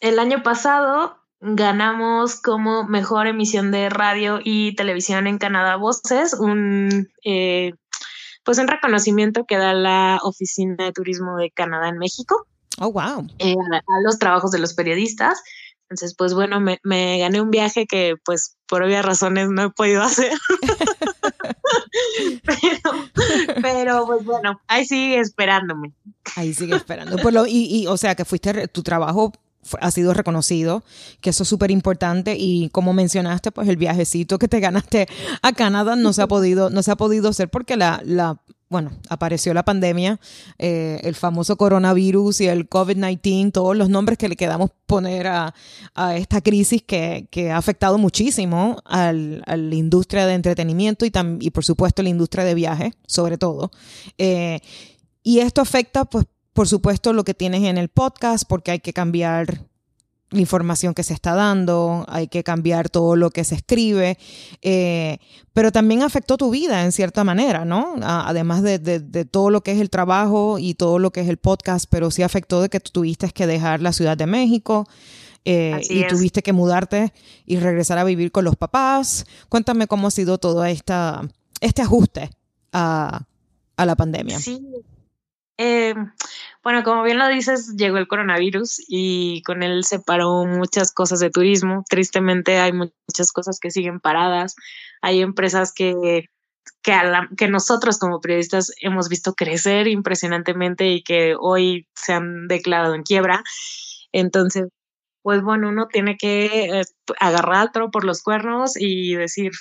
el 0.00 0.18
año 0.18 0.42
pasado 0.42 1.17
ganamos 1.40 2.40
como 2.40 2.84
mejor 2.84 3.26
emisión 3.26 3.70
de 3.70 3.88
radio 3.88 4.40
y 4.42 4.74
televisión 4.74 5.26
en 5.26 5.38
Canadá 5.38 5.76
Voces, 5.76 6.34
un 6.34 7.08
eh, 7.24 7.72
pues 8.44 8.58
un 8.58 8.68
reconocimiento 8.68 9.44
que 9.46 9.58
da 9.58 9.74
la 9.74 10.20
Oficina 10.22 10.86
de 10.86 10.92
Turismo 10.92 11.36
de 11.36 11.50
Canadá 11.50 11.88
en 11.88 11.98
México. 11.98 12.46
Oh, 12.80 12.90
wow. 12.90 13.26
Eh, 13.38 13.54
a, 13.54 14.00
los 14.02 14.18
trabajos 14.18 14.50
de 14.50 14.58
los 14.58 14.74
periodistas. 14.74 15.42
Entonces, 15.82 16.14
pues 16.16 16.34
bueno, 16.34 16.60
me, 16.60 16.78
me, 16.82 17.18
gané 17.18 17.40
un 17.40 17.50
viaje 17.50 17.86
que 17.86 18.14
pues 18.24 18.56
por 18.66 18.82
obvias 18.82 19.04
razones 19.04 19.48
no 19.48 19.64
he 19.64 19.70
podido 19.70 20.02
hacer. 20.02 20.32
pero, 22.44 23.60
pero, 23.60 24.06
pues 24.06 24.24
bueno, 24.24 24.60
ahí 24.66 24.84
sigue 24.84 25.18
esperándome. 25.18 25.92
Ahí 26.36 26.54
sigue 26.54 26.76
esperando. 26.76 27.16
Por 27.18 27.32
lo, 27.32 27.46
y, 27.46 27.66
y, 27.70 27.86
o 27.86 27.96
sea, 27.96 28.14
que 28.14 28.24
fuiste, 28.24 28.68
tu 28.68 28.82
trabajo 28.82 29.32
ha 29.80 29.90
sido 29.90 30.14
reconocido, 30.14 30.84
que 31.20 31.30
eso 31.30 31.42
es 31.42 31.48
súper 31.48 31.70
importante 31.70 32.36
y 32.38 32.68
como 32.70 32.92
mencionaste, 32.92 33.52
pues 33.52 33.68
el 33.68 33.76
viajecito 33.76 34.38
que 34.38 34.48
te 34.48 34.60
ganaste 34.60 35.08
a 35.42 35.52
Canadá 35.52 35.96
no 35.96 36.12
se 36.12 36.22
ha 36.22 36.26
podido, 36.26 36.70
no 36.70 36.82
se 36.82 36.90
ha 36.90 36.96
podido 36.96 37.28
hacer 37.28 37.48
porque 37.48 37.76
la, 37.76 38.00
la 38.04 38.40
bueno, 38.70 38.92
apareció 39.08 39.54
la 39.54 39.64
pandemia, 39.64 40.20
eh, 40.58 41.00
el 41.02 41.14
famoso 41.14 41.56
coronavirus 41.56 42.42
y 42.42 42.48
el 42.48 42.68
COVID-19, 42.68 43.52
todos 43.52 43.76
los 43.76 43.88
nombres 43.88 44.18
que 44.18 44.28
le 44.28 44.36
quedamos 44.36 44.70
poner 44.86 45.26
a, 45.26 45.54
a 45.94 46.16
esta 46.16 46.40
crisis 46.42 46.82
que, 46.82 47.28
que, 47.30 47.50
ha 47.50 47.56
afectado 47.56 47.96
muchísimo 47.96 48.78
al, 48.84 49.42
a 49.46 49.56
la 49.56 49.74
industria 49.74 50.26
de 50.26 50.34
entretenimiento 50.34 51.06
y, 51.06 51.10
tam, 51.10 51.38
y 51.40 51.50
por 51.50 51.64
supuesto 51.64 52.02
la 52.02 52.10
industria 52.10 52.44
de 52.44 52.54
viajes, 52.54 52.92
sobre 53.06 53.38
todo. 53.38 53.70
Eh, 54.18 54.60
y 55.22 55.40
esto 55.40 55.60
afecta, 55.60 56.04
pues, 56.04 56.26
por 56.58 56.66
supuesto, 56.66 57.12
lo 57.12 57.22
que 57.22 57.34
tienes 57.34 57.62
en 57.62 57.78
el 57.78 57.88
podcast, 57.88 58.42
porque 58.44 58.72
hay 58.72 58.80
que 58.80 58.92
cambiar 58.92 59.68
la 60.30 60.40
información 60.40 60.92
que 60.92 61.04
se 61.04 61.14
está 61.14 61.36
dando, 61.36 62.04
hay 62.08 62.26
que 62.26 62.42
cambiar 62.42 62.88
todo 62.88 63.14
lo 63.14 63.30
que 63.30 63.44
se 63.44 63.54
escribe, 63.54 64.18
eh, 64.62 65.18
pero 65.52 65.70
también 65.70 66.02
afectó 66.02 66.36
tu 66.36 66.50
vida 66.50 66.84
en 66.84 66.90
cierta 66.90 67.22
manera, 67.22 67.64
¿no? 67.64 67.94
además 68.02 68.64
de, 68.64 68.80
de, 68.80 68.98
de, 68.98 69.24
todo 69.24 69.50
lo 69.50 69.60
que 69.60 69.70
es 69.70 69.80
el 69.80 69.88
trabajo 69.88 70.58
y 70.58 70.74
todo 70.74 70.98
lo 70.98 71.12
que 71.12 71.20
es 71.20 71.28
el 71.28 71.36
podcast, 71.36 71.86
pero 71.88 72.10
sí 72.10 72.24
afectó 72.24 72.60
de 72.60 72.68
que 72.68 72.80
tú 72.80 72.90
tuviste 72.90 73.30
que 73.30 73.46
dejar 73.46 73.80
la 73.80 73.92
Ciudad 73.92 74.16
de 74.16 74.26
México. 74.26 74.88
Eh, 75.44 75.80
y 75.88 76.02
es. 76.02 76.08
tuviste 76.08 76.42
que 76.42 76.52
mudarte 76.52 77.12
y 77.46 77.58
regresar 77.58 77.98
a 77.98 78.04
vivir 78.04 78.32
con 78.32 78.44
los 78.44 78.56
papás. 78.56 79.26
Cuéntame 79.48 79.86
cómo 79.86 80.08
ha 80.08 80.10
sido 80.10 80.38
todo 80.38 80.64
esta, 80.64 81.22
este 81.60 81.82
ajuste 81.82 82.30
a, 82.72 83.28
a 83.76 83.86
la 83.86 83.94
pandemia. 83.94 84.40
Sí, 84.40 84.60
eh, 85.58 85.94
bueno, 86.62 86.84
como 86.84 87.02
bien 87.02 87.18
lo 87.18 87.28
dices, 87.28 87.74
llegó 87.76 87.98
el 87.98 88.06
coronavirus 88.06 88.80
y 88.86 89.42
con 89.42 89.62
él 89.64 89.84
se 89.84 89.98
paró 89.98 90.44
muchas 90.44 90.92
cosas 90.92 91.18
de 91.18 91.30
turismo. 91.30 91.84
Tristemente 91.88 92.58
hay 92.58 92.72
muchas 92.72 93.32
cosas 93.32 93.58
que 93.60 93.72
siguen 93.72 93.98
paradas. 94.00 94.54
Hay 95.02 95.20
empresas 95.20 95.72
que, 95.72 96.26
que, 96.82 97.48
nosotros 97.48 97.98
como 97.98 98.20
periodistas 98.20 98.72
hemos 98.80 99.08
visto 99.08 99.34
crecer 99.34 99.88
impresionantemente 99.88 100.88
y 100.88 101.02
que 101.02 101.34
hoy 101.38 101.88
se 101.94 102.12
han 102.12 102.46
declarado 102.46 102.94
en 102.94 103.02
quiebra. 103.02 103.42
Entonces, 104.12 104.68
pues 105.22 105.42
bueno, 105.42 105.68
uno 105.68 105.88
tiene 105.88 106.16
que 106.16 106.80
eh, 106.80 106.84
agarrar 107.18 107.56
al 107.56 107.72
toro 107.72 107.90
por 107.90 108.04
los 108.04 108.22
cuernos 108.22 108.74
y 108.76 109.14
decir, 109.14 109.52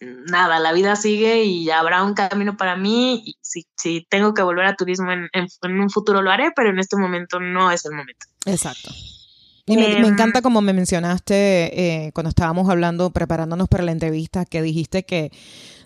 nada, 0.00 0.58
la 0.58 0.72
vida 0.72 0.96
sigue 0.96 1.44
y 1.44 1.70
habrá 1.70 2.02
un 2.02 2.14
camino 2.14 2.56
para 2.56 2.76
mí. 2.76 3.22
Y 3.24 3.38
si, 3.40 3.66
si 3.76 4.06
tengo 4.08 4.34
que 4.34 4.42
volver 4.42 4.66
a 4.66 4.76
turismo 4.76 5.10
en, 5.12 5.28
en, 5.32 5.46
en, 5.62 5.80
un 5.80 5.90
futuro 5.90 6.22
lo 6.22 6.30
haré, 6.30 6.50
pero 6.54 6.70
en 6.70 6.78
este 6.78 6.96
momento 6.96 7.40
no 7.40 7.70
es 7.70 7.84
el 7.84 7.92
momento. 7.92 8.26
Exacto. 8.46 8.90
Y 9.66 9.76
me, 9.76 9.92
eh, 9.92 10.00
me 10.00 10.08
encanta 10.08 10.40
como 10.40 10.62
me 10.62 10.72
mencionaste 10.72 12.06
eh, 12.06 12.12
cuando 12.14 12.30
estábamos 12.30 12.70
hablando, 12.70 13.10
preparándonos 13.10 13.68
para 13.68 13.84
la 13.84 13.92
entrevista, 13.92 14.44
que 14.46 14.62
dijiste 14.62 15.04
que 15.04 15.30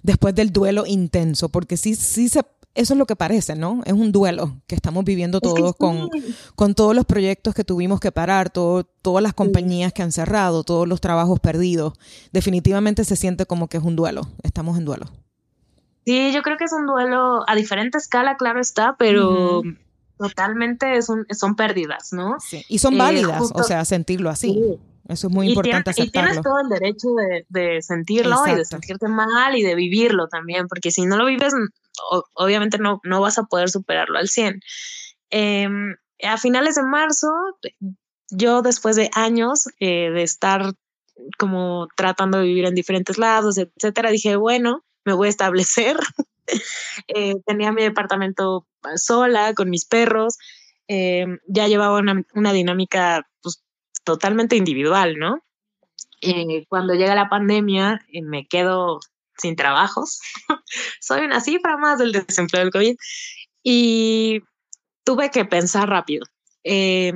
después 0.03 0.35
del 0.35 0.53
duelo 0.53 0.85
intenso, 0.87 1.49
porque 1.49 1.77
sí, 1.77 1.97
sí 1.97 2.29
se, 2.29 2.43
eso 2.75 2.95
es 2.95 2.99
lo 2.99 3.07
que 3.07 3.17
parece, 3.17 3.55
¿no? 3.55 3.83
Es 3.85 3.93
un 3.93 4.13
duelo 4.13 4.63
que 4.67 4.75
estamos 4.75 5.05
viviendo 5.05 5.41
todos 5.41 5.77
con, 5.77 6.09
con 6.55 6.75
todos 6.75 6.95
los 6.95 7.05
proyectos 7.05 7.55
que 7.55 7.65
tuvimos 7.65 8.01
que 8.01 8.13
parar, 8.13 8.51
todo, 8.51 8.85
todas 8.85 9.23
las 9.23 9.35
compañías 9.35 9.93
que 9.93 10.03
han 10.03 10.13
cerrado, 10.13 10.65
todos 10.65 10.89
los 10.89 11.01
trabajos 11.01 11.39
perdidos. 11.41 11.93
Definitivamente 12.33 13.05
se 13.05 13.17
siente 13.17 13.45
como 13.45 13.69
que 13.69 13.77
es 13.77 13.83
un 13.83 13.97
duelo, 13.97 14.23
estamos 14.43 14.79
en 14.79 14.87
duelo. 14.87 15.07
Sí, 16.07 16.33
yo 16.33 16.43
creo 16.43 16.57
que 16.57 16.65
es 16.65 16.73
un 16.73 16.87
duelo 16.87 17.45
a 17.47 17.55
diferente 17.55 17.99
escala, 17.99 18.37
claro 18.37 18.61
está, 18.61 18.97
pero 18.99 19.61
uh 19.61 19.63
-huh. 19.63 19.79
totalmente 20.19 20.97
es 20.97 21.09
un, 21.09 21.27
son 21.31 21.55
pérdidas, 21.55 22.13
¿no? 22.13 22.39
Sí. 22.41 22.65
Y 22.69 22.79
son 22.79 22.97
válidas, 22.97 23.37
eh, 23.37 23.39
justo, 23.39 23.61
o 23.61 23.63
sea, 23.63 23.85
sentirlo 23.85 24.31
así. 24.31 24.53
Sí. 24.55 24.79
Eso 25.09 25.27
es 25.27 25.33
muy 25.33 25.49
importante 25.49 25.93
tiene, 25.93 26.09
aceptarlo. 26.09 26.31
Y 26.31 26.33
tienes 26.33 26.45
todo 26.45 26.61
el 26.61 26.69
derecho 26.69 27.09
de, 27.15 27.47
de 27.49 27.83
sentirlo 27.83 28.33
Exacto. 28.33 28.53
y 28.53 28.57
de 28.57 28.65
sentirte 28.65 29.09
mal 29.09 29.57
y 29.57 29.63
de 29.63 29.75
vivirlo 29.75 30.29
también, 30.29 30.69
porque 30.69 30.91
si 30.91 31.03
no 31.03 31.17
lo 31.17 31.27
vives, 31.27 31.53
obviamente 32.35 32.79
no, 32.79 33.01
no 33.05 33.21
vas 33.21 33.39
a 33.39 33.45
poder 33.45 33.71
superarlo 33.71 34.19
al 34.19 34.29
100. 34.29 34.61
Eh, 35.31 35.69
a 36.23 36.39
finales 36.39 36.77
de 36.77 36.83
marzo, 36.83 37.29
yo 38.31 38.63
después 38.63 38.97
de 38.97 39.11
años 39.15 39.69
eh, 39.81 40.11
de 40.11 40.23
estar 40.23 40.75
como 41.39 41.89
tratando 41.97 42.39
de 42.39 42.45
vivir 42.45 42.65
en 42.65 42.75
diferentes 42.75 43.19
lados, 43.19 43.59
etcétera, 43.59 44.11
dije, 44.11 44.37
bueno, 44.37 44.85
me 45.05 45.13
voy 45.13 45.27
a 45.27 45.31
establecer. 45.31 45.97
eh, 47.09 47.35
tenía 47.47 47.73
mi 47.73 47.83
departamento 47.83 48.67
sola, 48.97 49.55
con 49.55 49.71
mis 49.71 49.85
perros, 49.85 50.39
eh, 50.89 51.27
ya 51.47 51.69
llevaba 51.69 51.99
una, 51.99 52.23
una 52.35 52.53
dinámica 52.53 53.27
pues, 53.43 53.63
totalmente 54.05 54.57
individual, 54.57 55.17
¿no? 55.19 55.43
Eh, 56.21 56.67
cuando 56.69 56.95
llega 56.95 57.15
la 57.15 57.29
pandemia, 57.29 58.01
eh, 58.13 58.23
me 58.23 58.47
quedo 58.47 59.01
sin 59.43 59.57
trabajos. 59.57 60.21
Soy 61.01 61.21
una 61.21 61.41
cifra 61.41 61.77
más 61.77 61.99
del 61.99 62.13
desempleo 62.13 62.63
del 62.63 62.73
COVID. 62.73 62.97
Y 63.63 64.41
tuve 65.05 65.31
que 65.31 65.45
pensar 65.45 65.89
rápido. 65.89 66.25
Eh, 66.65 67.13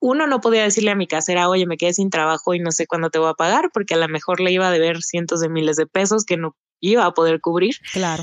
uno 0.00 0.26
no 0.26 0.40
podía 0.40 0.64
decirle 0.64 0.90
a 0.90 0.96
mi 0.96 1.06
casera, 1.06 1.48
oye, 1.48 1.66
me 1.66 1.78
quedé 1.78 1.94
sin 1.94 2.10
trabajo 2.10 2.52
y 2.52 2.58
no 2.58 2.72
sé 2.72 2.86
cuándo 2.86 3.08
te 3.08 3.18
voy 3.18 3.30
a 3.30 3.34
pagar, 3.34 3.70
porque 3.72 3.94
a 3.94 3.96
lo 3.96 4.08
mejor 4.08 4.40
le 4.40 4.52
iba 4.52 4.68
a 4.68 4.70
deber 4.70 5.02
cientos 5.02 5.40
de 5.40 5.48
miles 5.48 5.76
de 5.76 5.86
pesos 5.86 6.24
que 6.24 6.36
no 6.36 6.54
iba 6.80 7.06
a 7.06 7.14
poder 7.14 7.40
cubrir. 7.40 7.76
Claro. 7.92 8.22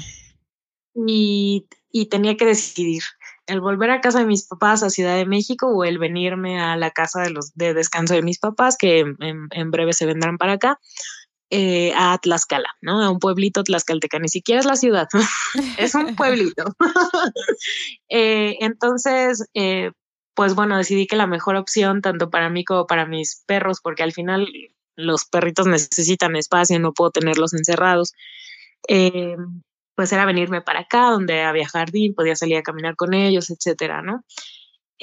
Y, 0.94 1.66
y 1.92 2.06
tenía 2.08 2.38
que 2.38 2.46
decidir 2.46 3.02
el 3.48 3.62
volver 3.62 3.90
a 3.90 4.02
casa 4.02 4.20
de 4.20 4.26
mis 4.26 4.48
papás 4.48 4.84
a 4.84 4.90
Ciudad 4.92 5.16
de 5.16 5.26
México 5.26 5.68
o 5.68 5.84
el 5.84 5.98
venirme 5.98 6.62
a 6.62 6.78
la 6.78 6.92
casa 6.92 7.22
de 7.22 7.32
los 7.32 7.54
de 7.56 7.74
descanso 7.74 8.14
de 8.14 8.22
mis 8.22 8.38
papás, 8.38 8.78
que 8.78 9.00
en, 9.00 9.18
en 9.50 9.72
breve 9.72 9.94
se 9.94 10.06
vendrán 10.06 10.38
para 10.38 10.54
acá 10.54 10.80
eh, 11.54 11.92
a 11.98 12.18
Tlaxcala, 12.18 12.70
¿no? 12.82 13.04
A 13.04 13.10
un 13.10 13.20
pueblito 13.20 13.62
tlaxcalteca, 13.66 14.20
ni 14.20 14.30
siquiera 14.30 14.62
es 14.62 14.66
la 14.66 14.78
ciudad, 14.78 15.10
es 15.78 15.94
un 15.96 16.16
pueblito. 16.16 16.64
eh, 18.10 18.56
entonces, 18.62 19.46
eh, 19.54 19.92
pues 20.34 20.56
bueno, 20.56 20.78
decidí 20.78 21.08
que 21.08 21.18
la 21.18 21.28
mejor 21.28 21.58
opción, 21.58 22.02
tanto 22.02 22.30
para 22.30 22.50
mí 22.50 22.64
como 22.64 22.88
para 22.88 23.06
mis 23.06 23.44
perros, 23.46 23.82
porque 23.84 24.02
al 24.02 24.14
final 24.14 24.48
los 24.96 25.26
perritos 25.26 25.68
necesitan 25.68 26.38
espacio, 26.38 26.80
no 26.80 26.94
puedo 26.94 27.12
tenerlos 27.12 27.54
encerrados, 27.54 28.14
pues 28.88 30.14
era 30.14 30.24
venirme 30.24 30.62
para 30.62 30.80
acá, 30.82 31.10
donde 31.10 31.42
había 31.42 31.68
jardín, 31.68 32.16
podía 32.16 32.38
salir 32.38 32.56
a 32.56 32.64
caminar 32.64 32.96
con 32.96 33.14
ellos, 33.14 33.50
etcétera, 33.50 34.02
¿no? 34.02 34.24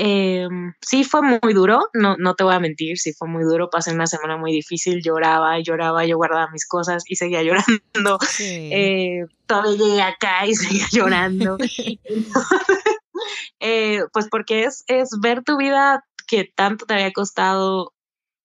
Eh, 0.01 0.47
sí 0.81 1.03
fue 1.03 1.23
muy 1.23 1.53
duro, 1.53 1.89
no, 1.93 2.17
no 2.17 2.37
te 2.37 2.45
voy 2.45 2.55
a 2.55 2.61
mentir, 2.61 2.99
sí 2.99 3.13
fue 3.13 3.27
muy 3.27 3.43
duro, 3.43 3.69
pasé 3.69 3.93
una 3.93 4.07
semana 4.07 4.37
muy 4.37 4.53
difícil, 4.53 5.03
lloraba 5.03 5.59
y 5.59 5.65
lloraba, 5.65 6.07
yo 6.07 6.17
guardaba 6.17 6.49
mis 6.53 6.69
cosas 6.69 7.03
y 7.09 7.17
seguía 7.17 7.43
llorando, 7.97 8.19
sí. 8.21 8.71
eh, 8.73 9.27
todavía 9.47 9.77
llegué 9.77 10.03
acá 10.03 10.47
y 10.47 10.55
seguía 10.55 10.87
llorando, 10.93 11.59
eh, 13.61 14.05
pues 14.13 14.29
porque 14.31 14.65
es, 14.65 14.85
es 14.87 15.11
ver 15.21 15.43
tu 15.43 15.57
vida 15.57 16.05
que 16.29 16.45
tanto 16.45 16.87
te 16.87 16.95
había 16.95 17.13
costado 17.13 17.93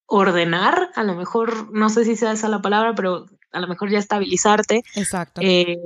ordenar, 0.08 0.90
a 0.96 1.04
lo 1.04 1.14
mejor, 1.14 1.72
no 1.72 1.90
sé 1.90 2.04
si 2.04 2.16
sea 2.16 2.32
esa 2.32 2.50
la 2.50 2.64
palabra, 2.64 2.96
pero 2.96 3.28
a 3.52 3.60
lo 3.60 3.68
mejor 3.68 3.92
ya 3.92 4.00
estabilizarte. 4.00 4.82
Exacto. 4.96 5.40
Eh, 5.44 5.78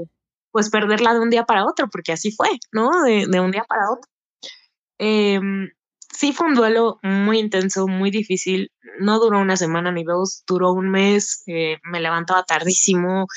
pues 0.51 0.69
perderla 0.69 1.13
de 1.13 1.19
un 1.19 1.29
día 1.29 1.43
para 1.43 1.65
otro, 1.65 1.89
porque 1.89 2.13
así 2.13 2.31
fue, 2.31 2.51
¿no? 2.71 2.89
De, 3.03 3.27
de 3.27 3.39
un 3.41 3.51
día 3.51 3.65
para 3.67 3.91
otro. 3.91 4.09
Eh, 4.99 5.39
sí 6.17 6.33
fue 6.33 6.47
un 6.47 6.55
duelo 6.55 6.99
muy 7.03 7.39
intenso, 7.39 7.87
muy 7.87 8.11
difícil. 8.11 8.71
No 8.99 9.19
duró 9.19 9.39
una 9.39 9.57
semana 9.57 9.91
ni 9.91 10.03
dos, 10.03 10.43
duró 10.47 10.73
un 10.73 10.89
mes. 10.89 11.43
Eh, 11.47 11.77
me 11.83 11.99
levantaba 12.01 12.43
tardísimo. 12.43 13.27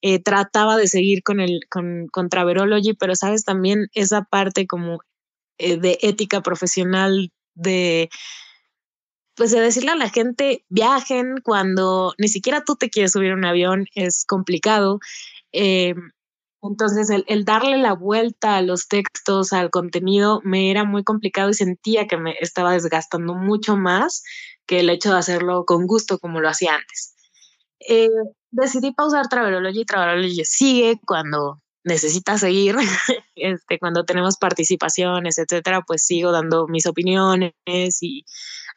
Eh, 0.00 0.22
trataba 0.22 0.76
de 0.76 0.88
seguir 0.88 1.22
con 1.22 1.40
el 1.40 1.60
con, 1.70 2.06
con 2.10 2.28
Traverology, 2.28 2.94
pero 2.94 3.14
sabes 3.14 3.44
también 3.44 3.88
esa 3.94 4.22
parte 4.22 4.66
como 4.66 5.00
eh, 5.58 5.76
de 5.78 5.98
ética 6.02 6.40
profesional 6.42 7.30
de 7.54 8.08
pues 9.34 9.52
de 9.52 9.60
decirle 9.60 9.92
a 9.92 9.96
la 9.96 10.10
gente 10.10 10.64
viajen 10.68 11.36
cuando 11.42 12.14
ni 12.18 12.28
siquiera 12.28 12.62
tú 12.64 12.76
te 12.76 12.90
quieres 12.90 13.12
subir 13.12 13.32
a 13.32 13.34
un 13.34 13.44
avión 13.44 13.86
es 13.94 14.24
complicado. 14.26 14.98
Entonces, 16.62 17.08
el, 17.26 17.44
darle 17.44 17.78
la 17.78 17.94
vuelta 17.94 18.56
a 18.56 18.62
los 18.62 18.86
textos, 18.86 19.52
al 19.52 19.70
contenido, 19.70 20.40
me 20.44 20.70
era 20.70 20.84
muy 20.84 21.04
complicado 21.04 21.50
y 21.50 21.54
sentía 21.54 22.06
que 22.06 22.18
me 22.18 22.34
estaba 22.40 22.72
desgastando 22.72 23.34
mucho 23.34 23.76
más 23.76 24.22
que 24.66 24.80
el 24.80 24.90
hecho 24.90 25.12
de 25.12 25.18
hacerlo 25.18 25.64
con 25.64 25.86
gusto 25.86 26.18
como 26.18 26.40
lo 26.40 26.48
hacía 26.48 26.74
antes. 26.74 27.14
Eh, 27.88 28.08
decidí 28.50 28.92
pausar 28.92 29.28
Travelology 29.28 29.80
y 29.80 29.84
Travelology 29.86 30.44
sigue 30.44 31.00
cuando 31.06 31.62
necesita 31.82 32.36
seguir, 32.36 32.76
este, 33.36 33.78
cuando 33.78 34.04
tenemos 34.04 34.36
participaciones, 34.36 35.38
etcétera, 35.38 35.82
pues 35.86 36.04
sigo 36.04 36.30
dando 36.30 36.66
mis 36.68 36.86
opiniones 36.86 37.52
y 38.02 38.24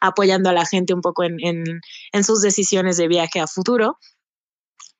apoyando 0.00 0.50
a 0.50 0.54
la 0.54 0.66
gente 0.66 0.94
un 0.94 1.02
poco 1.02 1.24
en, 1.24 1.36
en, 1.40 2.24
sus 2.24 2.40
decisiones 2.40 2.96
de 2.96 3.08
viaje 3.08 3.40
a 3.40 3.46
futuro. 3.46 3.98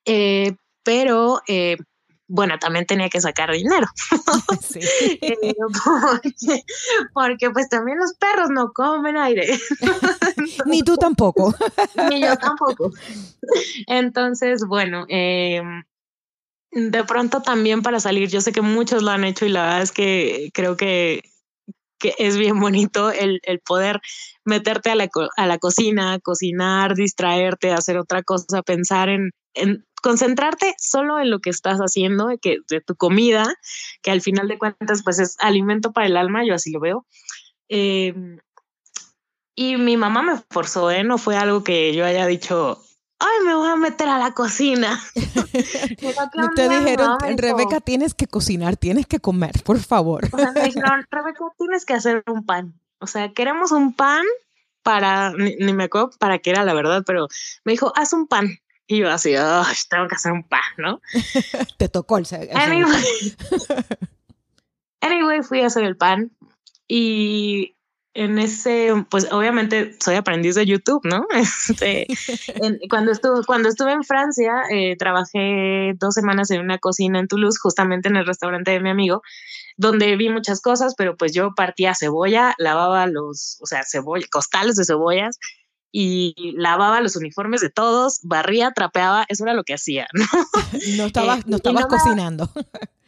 Eh, 0.05 0.55
pero 0.83 1.41
eh, 1.49 1.77
bueno, 2.27 2.59
también 2.59 2.87
tenía 2.87 3.09
que 3.09 3.21
sacar 3.21 3.51
dinero. 3.53 3.87
Eh, 5.21 5.55
porque, 7.13 7.51
pues 7.51 7.69
también 7.69 7.99
los 7.99 8.15
perros 8.15 8.51
no 8.51 8.73
comen 8.73 9.17
aire. 9.17 9.59
Ni 10.67 10.83
tú 10.83 10.97
tampoco. 10.97 11.55
Ni 12.11 12.23
yo 12.23 12.37
tampoco. 12.37 12.91
Entonces, 13.87 14.65
bueno, 14.67 15.05
em, 15.09 15.85
de 16.73 17.05
pronto 17.05 17.41
también 17.43 17.83
para 17.83 18.01
salir, 18.01 18.29
yo 18.29 18.41
sé 18.41 18.53
que 18.53 18.61
muchos 18.61 19.03
lo 19.03 19.11
han 19.11 19.25
hecho 19.25 19.47
y 19.47 19.51
la 19.51 19.63
verdad 19.63 19.83
es 19.83 19.93
que 19.93 20.51
creo 20.53 20.77
que, 20.77 21.23
que 21.99 22.15
es 22.19 22.37
bien 22.37 22.61
bonito 22.61 23.11
el, 23.11 23.41
el 23.45 23.61
poder 23.61 24.01
meterte 24.45 24.91
a 24.91 24.95
la, 24.95 25.09
a 25.37 25.47
la 25.47 25.59
cocina, 25.59 26.19
cocinar, 26.21 26.95
distraerte, 26.95 27.73
hacer 27.73 27.99
otra 27.99 28.23
cosa, 28.23 28.63
pensar 28.63 29.09
en, 29.09 29.31
en 29.55 29.85
concentrarte 30.05 30.75
solo 30.79 31.19
en 31.19 31.31
lo 31.31 31.41
que 31.41 31.49
estás 31.49 31.79
haciendo, 31.79 32.27
de, 32.27 32.37
que, 32.37 32.59
de 32.69 32.83
tu 32.83 32.95
comida, 32.95 33.55
que 34.03 34.11
al 34.11 34.21
final 34.21 34.49
de 34.49 34.59
cuentas 34.59 35.03
pues 35.03 35.19
es 35.19 35.37
alimento 35.41 35.93
para 35.93 36.07
el 36.07 36.19
alma, 36.19 36.45
yo 36.45 36.55
así 36.55 36.71
lo 36.71 36.79
veo. 36.79 37.07
Em, 37.71 38.39
y 39.55 39.79
mi 39.79 39.97
mamá 39.97 40.21
me 40.21 40.37
forzó, 40.51 40.91
¿eh? 40.91 41.05
no 41.05 41.17
fue 41.17 41.39
algo 41.39 41.65
que 41.65 41.95
yo 41.95 42.05
haya 42.05 42.27
dicho, 42.27 42.83
ay, 43.19 43.47
me 43.47 43.55
voy 43.55 43.69
a 43.69 43.77
meter 43.77 44.11
a 44.11 44.19
la 44.19 44.33
cocina. 44.35 45.01
no 46.35 46.51
te 46.51 46.69
dijeron, 46.69 47.19
Rebeca, 47.39 47.81
tienes 47.81 48.13
que 48.13 48.27
cocinar, 48.27 48.77
tienes 48.77 49.07
que 49.07 49.21
comer, 49.21 49.63
por 49.65 49.79
favor. 49.79 50.29
me 50.55 50.65
dijeron, 50.65 51.07
Rebeca, 51.11 51.47
tienes 51.57 51.87
que 51.87 51.95
hacer 51.95 52.23
un 52.27 52.45
pan. 52.45 52.79
O 52.99 53.07
sea, 53.07 53.33
queremos 53.33 53.73
un 53.73 53.95
pan 53.95 54.27
para, 54.83 55.33
ni, 55.33 55.57
ni, 55.57 55.73
me 55.73 55.85
acuerdo 55.85 56.11
para 56.19 56.41
qué 56.41 56.51
era 56.51 56.63
la 56.63 56.75
verdad, 56.75 57.05
pero 57.07 57.29
me 57.65 57.73
dijo, 57.73 57.91
haz 57.97 58.13
un 58.13 58.27
pan. 58.27 58.59
Y 58.87 58.99
yo 58.99 59.11
así, 59.11 59.33
tengo 59.89 60.09
que 60.09 60.15
hacer 60.15 60.33
un 60.33 60.43
pan, 60.43 60.61
¿no? 60.77 61.01
Te 61.79 61.89
tocó 61.89 62.19
el, 62.19 62.27
anyway, 62.55 63.35
anyway, 65.01 65.43
fui 65.43 65.63
a 65.63 65.67
hacer 65.67 65.85
el 65.85 65.97
pan 65.97 66.33
y 66.87 67.75
en 68.15 68.39
ese, 68.39 68.93
pues 69.11 69.31
obviamente 69.33 69.97
soy 70.01 70.15
aprendiz 70.15 70.55
de 70.55 70.67
YouTube, 70.67 71.03
¿no? 71.05 71.27
Este, 71.35 72.07
cuando, 72.89 73.11
estuve, 73.11 73.45
cuando 73.45 73.69
estuve 73.69 73.93
en 73.93 74.05
Francia, 74.05 74.63
eh, 74.71 74.97
trabajé 74.97 75.95
dos 75.99 76.15
semanas 76.15 76.51
en 76.51 76.61
una 76.61 76.79
cocina 76.79 77.19
en 77.19 77.27
Toulouse, 77.27 77.59
justamente 77.61 78.09
en 78.09 78.17
el 78.17 78.27
restaurante 78.27 78.71
de 78.71 78.81
mi 78.81 78.91
amigo, 78.91 79.23
donde 79.77 80.15
vi 80.17 80.29
muchas 80.29 80.61
cosas, 80.61 80.95
pero 80.97 81.17
pues 81.17 81.33
yo 81.35 81.55
partía 81.57 81.95
cebolla, 81.95 82.55
lavaba 82.59 83.07
los, 83.07 83.59
o 83.61 83.67
sea, 83.67 83.83
cebolla, 83.83 84.27
costales 84.31 84.77
de 84.77 84.85
cebollas, 84.85 85.39
y 85.97 86.35
lavaba 86.57 87.01
los 87.01 87.15
uniformes 87.15 87.61
de 87.61 87.71
todos, 87.71 88.19
barría, 88.25 88.73
trapeaba, 88.73 89.27
eso 89.29 89.45
era 89.45 89.55
lo 89.55 89.63
que 89.63 89.75
hacía, 89.75 90.09
¿no? 90.13 90.25
No 90.97 91.05
estabas, 91.05 91.39
eh, 91.39 91.43
no 91.47 91.57
estabas 91.57 91.87
cocinando. 91.87 92.51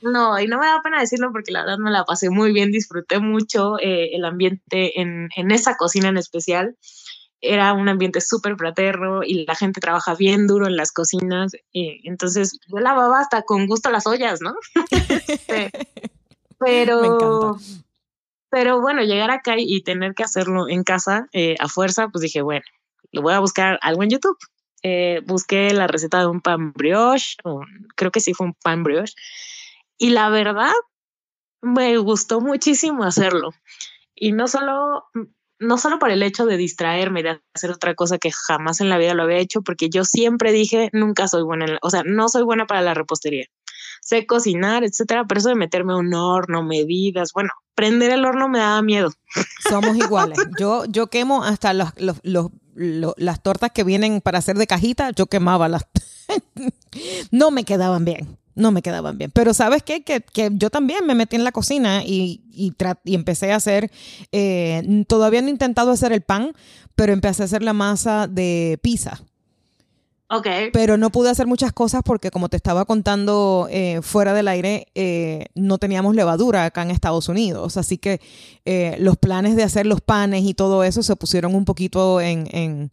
no, 0.03 0.39
y 0.39 0.47
no 0.47 0.61
me 0.61 0.67
da 0.67 0.81
pena 0.85 1.01
decirlo 1.01 1.33
porque 1.33 1.51
la 1.51 1.63
verdad 1.63 1.79
me 1.79 1.91
la 1.91 2.05
pasé 2.05 2.31
muy 2.31 2.53
bien, 2.53 2.71
disfruté 2.71 3.19
mucho 3.19 3.77
eh, 3.81 4.15
el 4.15 4.25
ambiente 4.25 5.01
en, 5.01 5.31
en, 5.35 5.51
esa 5.51 5.77
cocina 5.77 6.11
en 6.11 6.17
especial. 6.17 6.77
Era 7.41 7.73
un 7.73 7.89
ambiente 7.89 8.21
súper 8.21 8.55
fraterno 8.55 9.25
y 9.25 9.45
la 9.47 9.57
gente 9.57 9.81
trabaja 9.81 10.15
bien 10.15 10.47
duro 10.47 10.69
en 10.69 10.77
las 10.77 10.93
cocinas. 10.93 11.55
Eh, 11.75 11.99
entonces 12.05 12.61
yo 12.69 12.79
lavaba 12.79 13.19
hasta 13.19 13.43
con 13.43 13.67
gusto 13.67 13.91
las 13.91 14.07
ollas, 14.07 14.41
¿no? 14.41 14.55
Este, 15.27 15.73
pero, 16.61 17.59
pero 18.51 18.81
bueno, 18.81 19.03
llegar 19.03 19.31
acá 19.31 19.55
y 19.59 19.83
tener 19.83 20.15
que 20.15 20.23
hacerlo 20.23 20.69
en 20.69 20.85
casa 20.85 21.29
a 21.59 21.69
fuerza, 21.69 22.09
pues 22.09 22.23
dije, 22.23 22.43
bueno, 22.43 22.65
lo 23.13 23.23
voy 23.23 23.35
a 23.35 23.41
buscar 23.41 23.79
algo 23.83 24.03
en 24.03 24.11
YouTube. 24.11 24.39
Eh, 24.83 25.21
busqué 25.27 25.73
la 25.73 25.87
receta 25.87 26.21
de 26.21 26.27
un 26.27 26.41
pan 26.41 26.73
brioche, 26.73 27.37
creo 27.97 28.11
que 28.11 28.21
sí 28.21 28.35
fue 28.35 28.47
un 28.47 28.55
pan 28.63 28.83
brioche, 28.83 29.15
y 29.99 30.11
la 30.11 30.29
verdad 30.29 30.73
me 31.63 31.97
gustó 31.97 32.41
muchísimo 32.41 33.03
hacerlo. 33.03 33.51
Y 34.15 34.33
no 34.33 34.47
solo, 34.47 35.07
no 35.59 35.79
solo 35.79 35.99
por 35.99 36.11
el 36.11 36.23
hecho 36.23 36.47
de 36.47 36.57
distraerme, 36.57 37.23
de 37.23 37.41
hacer 37.55 37.71
otra 37.71 37.95
cosa 37.95 38.19
que 38.19 38.31
jamás 38.31 38.81
en 38.81 38.89
la 38.89 38.99
vida 38.99 39.15
lo 39.15 39.23
había 39.23 39.39
hecho, 39.39 39.63
porque 39.63 39.89
yo 39.89 40.05
siempre 40.05 40.53
dije, 40.53 40.91
nunca 40.93 41.29
soy 41.29 41.43
buena, 41.43 41.79
o 41.83 41.91
sea, 41.91 42.03
no 42.05 42.29
soy 42.29 42.43
buena 42.43 42.67
para 42.67 42.83
la 42.83 42.95
repostería. 42.95 43.47
Sé 44.03 44.27
cocinar, 44.27 44.85
etcétera, 44.85 45.25
pero 45.27 45.41
eso 45.41 45.49
de 45.49 45.55
meterme 45.57 45.93
a 45.95 45.97
un 45.97 46.15
horno, 46.15 46.63
medidas, 46.63 47.33
bueno, 47.33 47.51
prender 47.75 48.11
el 48.11 48.25
horno 48.25 48.49
me 48.49 48.59
daba 48.59 48.83
miedo. 48.83 49.13
Somos 49.69 49.97
iguales. 49.97 50.39
Yo, 50.59 50.85
yo 50.85 51.09
quemo 51.09 51.45
hasta 51.45 51.73
los, 51.73 51.91
los, 51.97 52.19
los 52.23 52.51
las 52.77 53.43
tortas 53.43 53.73
que 53.73 53.85
vienen 53.85 54.21
para 54.21 54.39
hacer 54.39 54.57
de 54.59 54.67
cajita, 54.67 55.11
yo 55.11 55.27
quemaba 55.27 55.69
las. 55.69 55.87
no 57.31 57.51
me 57.51 57.65
quedaban 57.65 58.05
bien, 58.05 58.39
no 58.57 58.73
me 58.73 58.83
quedaban 58.83 59.17
bien. 59.19 59.31
Pero 59.31 59.55
¿sabes 59.55 59.85
qué? 59.85 60.03
Que, 60.03 60.21
que 60.23 60.51
yo 60.55 60.71
también 60.71 61.07
me 61.07 61.15
metí 61.15 61.37
en 61.37 61.45
la 61.45 61.53
cocina 61.53 62.03
y, 62.05 62.41
y, 62.51 62.73
y 63.05 63.15
empecé 63.15 63.53
a 63.53 63.57
hacer, 63.57 63.93
eh, 64.33 65.05
todavía 65.07 65.43
no 65.43 65.49
he 65.49 65.51
intentado 65.51 65.93
hacer 65.93 66.13
el 66.13 66.23
pan, 66.23 66.53
pero 66.97 67.13
empecé 67.13 67.43
a 67.43 67.45
hacer 67.45 67.63
la 67.63 67.75
masa 67.75 68.27
de 68.27 68.81
pizza. 68.83 69.23
Pero 70.73 70.97
no 70.97 71.11
pude 71.11 71.31
hacer 71.31 71.47
muchas 71.47 71.73
cosas 71.73 72.01
porque, 72.05 72.33
como 72.33 72.49
te 72.49 72.57
estaba 72.57 72.85
contando 72.85 73.69
eh, 73.71 74.01
fuera 74.03 74.35
del 74.35 74.49
aire, 74.49 74.89
eh, 74.97 75.47
no 75.55 75.79
teníamos 75.79 76.17
levadura 76.17 76.65
acá 76.65 76.83
en 76.83 76.91
Estados 76.91 77.29
Unidos. 77.29 77.77
Así 77.77 77.97
que 77.97 78.21
los 78.99 79.17
planes 79.19 79.55
de 79.55 79.63
hacer 79.63 79.87
los 79.87 80.01
panes 80.01 80.43
y 80.43 80.55
todo 80.55 80.83
eso 80.83 81.05
se 81.05 81.15
pusieron 81.15 81.55
un 81.55 81.65
poquito 81.65 82.21
en, 82.21 82.49
en 82.51 82.91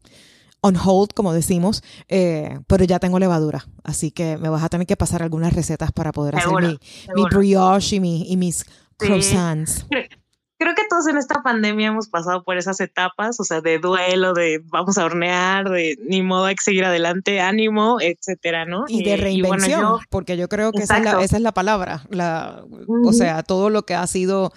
on 0.63 0.76
hold, 0.76 1.13
como 1.13 1.34
decimos, 1.34 1.84
pero 2.08 2.84
ya 2.86 2.99
tengo 2.99 3.19
levadura. 3.19 3.65
Así 3.84 4.12
que 4.12 4.38
me 4.38 4.49
vas 4.49 4.63
a 4.63 4.69
tener 4.69 4.88
que 4.88 4.97
pasar 4.97 5.21
algunas 5.21 5.54
recetas 5.54 5.91
para 5.91 6.12
poder 6.12 6.38
hacer 6.38 6.52
mi, 6.62 6.80
mi, 7.15 7.23
brioche 7.30 7.97
y, 7.97 8.26
y 8.28 8.38
mis 8.38 8.65
croissants 8.97 9.86
creo 10.63 10.76
que 10.76 10.84
todos 10.89 11.08
en 11.08 11.17
esta 11.17 11.43
pandemia 11.43 11.89
hemos 11.89 12.08
pasado 12.08 12.43
por 12.43 12.58
esas 12.58 12.80
etapas, 12.80 13.39
o 13.39 13.43
sea, 13.43 13.60
de 13.60 13.80
duelo, 13.80 14.34
de 14.34 14.62
vamos 14.65 14.97
a 14.97 15.06
hornear, 15.06 15.69
de 15.69 15.97
ni 16.08 16.21
modo 16.21 16.45
hay 16.45 16.56
que 16.56 16.63
seguir 16.63 16.86
adelante, 16.86 17.41
ánimo, 17.41 17.97
etcétera, 17.99 18.65
¿no? 18.65 18.86
Y 18.88 19.04
de 19.04 19.17
reinvención, 19.17 19.99
porque 20.10 20.38
yo 20.38 20.47
creo 20.47 20.71
que 20.71 20.84
esa 20.84 21.21
es, 21.21 21.32
la, 21.39 21.52
palabra, 21.52 22.04
la, 22.10 22.63
o 23.06 23.12
sea, 23.12 23.43
todo 23.43 23.69
lo 23.69 23.86
que 23.86 23.93
ha 23.93 24.08
sido 24.08 24.54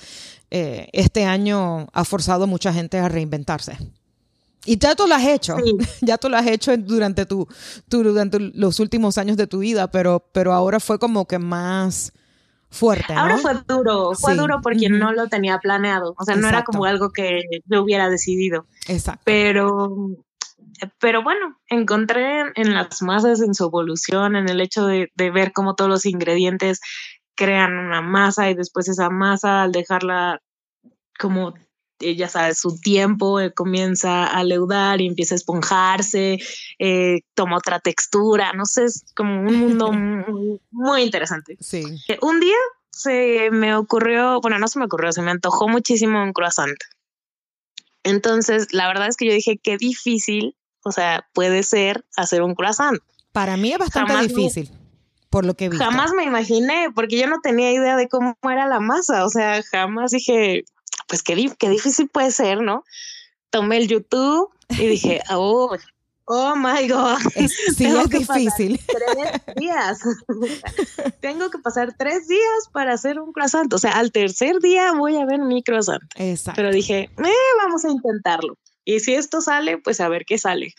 eh, 0.51 0.89
este 0.93 1.25
año 1.25 1.89
ha 1.93 2.05
forzado 2.05 2.45
a 2.45 2.47
mucha 2.47 2.73
gente 2.73 2.99
a 2.99 3.09
reinventarse. 3.09 3.77
Y 4.67 4.79
ya 4.79 4.95
tú 4.95 5.07
lo 5.07 5.15
has 5.15 5.25
hecho, 5.25 5.57
ya 6.01 6.19
tú 6.19 6.29
lo 6.29 6.37
has 6.37 6.47
hecho 6.47 6.77
durante, 6.77 7.27
tu, 7.27 7.49
durante 7.87 8.39
los 8.41 8.81
últimos 8.81 9.19
años 9.19 9.37
de 9.37 9.47
tu 9.47 9.61
vida, 9.61 9.91
pero, 9.91 10.29
pero 10.33 10.53
ahora 10.53 10.81
fue 10.81 10.99
como 10.99 11.27
que 11.27 11.39
más 11.39 12.13
fuerte. 12.69 13.15
Ahora 13.15 13.39
fue 13.39 13.55
duro, 13.67 14.13
fue 14.15 14.35
duro 14.35 14.61
porque 14.63 14.89
no 14.89 15.13
lo 15.13 15.29
tenía 15.29 15.59
planeado, 15.59 16.15
o 16.19 16.25
sea, 16.25 16.37
no 16.37 16.49
era 16.49 16.65
como 16.65 16.85
algo 16.85 17.11
que 17.11 17.43
yo 17.65 17.83
hubiera 17.83 18.11
decidido. 18.11 18.67
Exacto. 18.89 19.23
Pero, 19.25 20.11
pero 20.99 21.23
bueno, 21.23 21.59
encontré 21.69 22.41
en 22.55 22.75
las 22.75 23.01
masas, 23.03 23.41
en 23.41 23.55
su 23.55 23.65
evolución, 23.65 24.37
en 24.37 24.49
el 24.49 24.61
hecho 24.61 24.87
de, 24.87 25.11
de 25.15 25.31
ver 25.31 25.53
cómo 25.53 25.75
todos 25.75 25.91
los 25.91 26.07
ingredientes 26.07 26.81
crean 27.35 27.79
una 27.79 28.03
masa 28.03 28.51
y 28.51 28.55
después 28.55 28.89
esa 28.89 29.11
masa 29.11 29.63
al 29.63 29.73
dejarla 29.73 30.41
como 31.19 31.55
ya 31.99 32.29
sabes, 32.29 32.59
su 32.59 32.79
tiempo 32.79 33.41
eh, 33.41 33.53
comienza 33.53 34.27
a 34.27 34.45
leudar 34.45 35.01
y 35.01 35.07
empieza 35.07 35.35
a 35.35 35.37
esponjarse, 35.37 36.39
eh, 36.79 37.21
toma 37.35 37.57
otra 37.57 37.81
textura, 37.81 38.53
no 38.53 38.67
sé, 38.67 38.85
es 38.85 39.05
como 39.15 39.41
un 39.41 39.55
mundo 39.57 39.93
muy, 40.71 41.03
interesante. 41.03 41.57
Sí. 41.61 41.85
Eh, 42.09 42.19
un 42.23 42.41
día 42.41 42.57
se 42.91 43.51
me 43.51 43.75
ocurrió, 43.75 44.41
bueno, 44.41 44.59
no 44.59 44.69
se 44.69 44.79
me 44.79 44.87
ocurrió, 44.87 45.13
se 45.13 45.23
me 45.23 45.31
antojó 45.31 45.69
muchísimo 45.69 46.23
un 46.23 46.33
croissant. 46.33 46.77
Entonces, 48.03 48.73
la 48.73 48.87
verdad 48.87 49.09
es 49.09 49.17
que 49.17 49.27
yo 49.27 49.33
dije, 49.33 49.59
qué 49.63 49.77
difícil, 49.77 50.55
o 50.85 50.93
sea, 50.93 51.27
puede 51.33 51.63
ser 51.63 52.05
hacer 52.17 52.43
un 52.43 52.55
croissant. 52.55 53.01
Para 53.33 53.57
mí 53.57 53.73
es 53.73 53.79
bastante 53.79 54.17
difícil. 54.19 54.71
por 55.29 55.45
lo 55.45 55.55
que 55.55 55.69
vi. 55.69 55.77
Jamás 55.77 56.13
me 56.13 56.25
imaginé, 56.25 56.89
porque 56.95 57.19
yo 57.19 57.27
no 57.27 57.41
tenía 57.43 57.73
idea 57.73 57.97
de 57.97 58.09
cómo 58.09 58.37
era 58.45 58.67
la 58.67 58.81
masa, 58.81 59.25
o 59.25 59.29
sea, 59.29 59.63
jamás 59.63 60.13
dije, 60.13 60.65
pues 61.07 61.23
qué, 61.23 61.51
qué 61.59 61.69
difícil 61.69 62.09
puede 62.09 62.31
ser, 62.31 62.61
¿no? 62.63 62.85
Tomé 63.51 63.79
el 63.79 63.89
YouTube 63.89 64.51
y 64.71 64.87
dije, 64.87 65.21
oh, 65.31 65.77
oh 66.27 66.57
my 66.57 66.89
God. 66.89 67.19
sí, 67.77 67.87
es 67.87 68.11
difícil. 68.11 68.81
Tres 68.87 69.41
días. 69.57 70.01
Tengo 71.21 71.51
que 71.51 71.59
pasar 71.59 71.95
tres 71.97 72.29
días 72.29 72.69
para 72.73 72.95
hacer 72.95 73.21
un 73.21 73.33
croissant. 73.33 73.73
O 73.73 73.79
sea, 73.79 73.93
al 73.93 74.13
tercer 74.13 74.59
día 74.61 74.93
voy 74.93 75.17
a 75.17 75.25
ver 75.25 75.41
mi 75.41 75.63
croissant. 75.63 76.03
Exacto. 76.17 76.57
Pero 76.57 76.73
dije, 76.73 77.11
eh, 77.17 77.57
vamos 77.63 77.85
a 77.85 77.91
intentarlo. 77.91 78.59
Y 78.85 79.01
si 79.01 79.15
esto 79.15 79.41
sale, 79.41 79.79
pues 79.79 80.01
a 80.01 80.09
ver 80.09 80.25
qué 80.25 80.39
sale. 80.39 80.73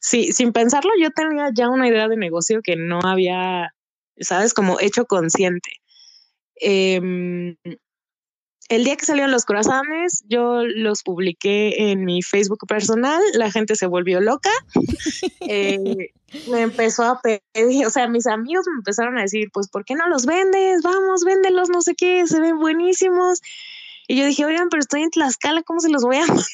Sí, 0.00 0.32
sin 0.32 0.52
pensarlo, 0.52 0.90
yo 1.00 1.10
tenía 1.10 1.50
ya 1.52 1.68
una 1.68 1.88
idea 1.88 2.08
de 2.08 2.16
negocio 2.16 2.60
que 2.62 2.76
no 2.76 3.00
había, 3.02 3.74
sabes, 4.20 4.54
como 4.54 4.78
hecho 4.80 5.06
consciente. 5.06 5.70
Eh, 6.60 7.56
el 8.68 8.84
día 8.84 8.96
que 8.96 9.06
salieron 9.06 9.30
los 9.30 9.44
croissants, 9.44 10.24
yo 10.28 10.62
los 10.62 11.02
publiqué 11.02 11.90
en 11.90 12.04
mi 12.04 12.22
Facebook 12.22 12.66
personal, 12.68 13.20
la 13.32 13.50
gente 13.50 13.76
se 13.76 13.86
volvió 13.86 14.20
loca, 14.20 14.50
eh, 15.40 16.12
me 16.50 16.60
empezó 16.60 17.04
a 17.04 17.20
pedir, 17.20 17.86
o 17.86 17.90
sea, 17.90 18.08
mis 18.08 18.26
amigos 18.26 18.66
me 18.68 18.78
empezaron 18.78 19.18
a 19.18 19.22
decir, 19.22 19.48
pues, 19.52 19.68
¿por 19.68 19.84
qué 19.84 19.94
no 19.94 20.06
los 20.08 20.26
vendes? 20.26 20.82
Vamos, 20.82 21.24
véndelos, 21.24 21.70
no 21.70 21.80
sé 21.80 21.94
qué, 21.94 22.26
se 22.26 22.40
ven 22.40 22.58
buenísimos. 22.58 23.40
Y 24.10 24.16
yo 24.16 24.24
dije, 24.24 24.46
oigan, 24.46 24.68
pero 24.70 24.80
estoy 24.80 25.02
en 25.02 25.10
Tlaxcala, 25.10 25.62
¿cómo 25.62 25.80
se 25.80 25.90
los 25.90 26.02
voy 26.02 26.16
a 26.16 26.20
mandar? 26.26 26.46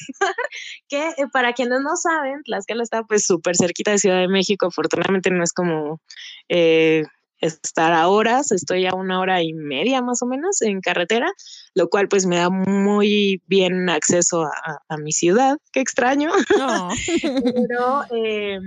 que 0.89 1.07
eh, 1.07 1.27
para 1.31 1.53
quienes 1.53 1.81
no 1.81 1.95
saben, 1.95 2.43
Tlaxcala 2.43 2.83
está 2.83 3.03
pues 3.03 3.25
súper 3.25 3.55
cerquita 3.57 3.91
de 3.91 3.99
Ciudad 3.99 4.19
de 4.19 4.27
México, 4.27 4.67
afortunadamente 4.67 5.31
no 5.31 5.43
es 5.43 5.51
como 5.51 6.01
eh, 6.47 7.03
estar 7.45 7.93
a 7.93 8.07
horas, 8.07 8.51
estoy 8.51 8.85
a 8.85 8.93
una 8.93 9.19
hora 9.19 9.41
y 9.41 9.53
media 9.53 10.01
más 10.01 10.21
o 10.21 10.25
menos 10.25 10.61
en 10.61 10.81
carretera, 10.81 11.31
lo 11.73 11.89
cual 11.89 12.07
pues 12.07 12.25
me 12.25 12.37
da 12.37 12.49
muy 12.49 13.41
bien 13.47 13.89
acceso 13.89 14.45
a, 14.45 14.97
mi 14.97 15.11
ciudad, 15.11 15.57
qué 15.71 15.81
extraño. 15.81 16.31
Pero 17.67 18.03
eh, 18.15 18.59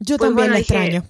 yo 0.00 0.16
pues, 0.16 0.28
también 0.30 0.52
la 0.52 0.58
extraño. 0.58 1.04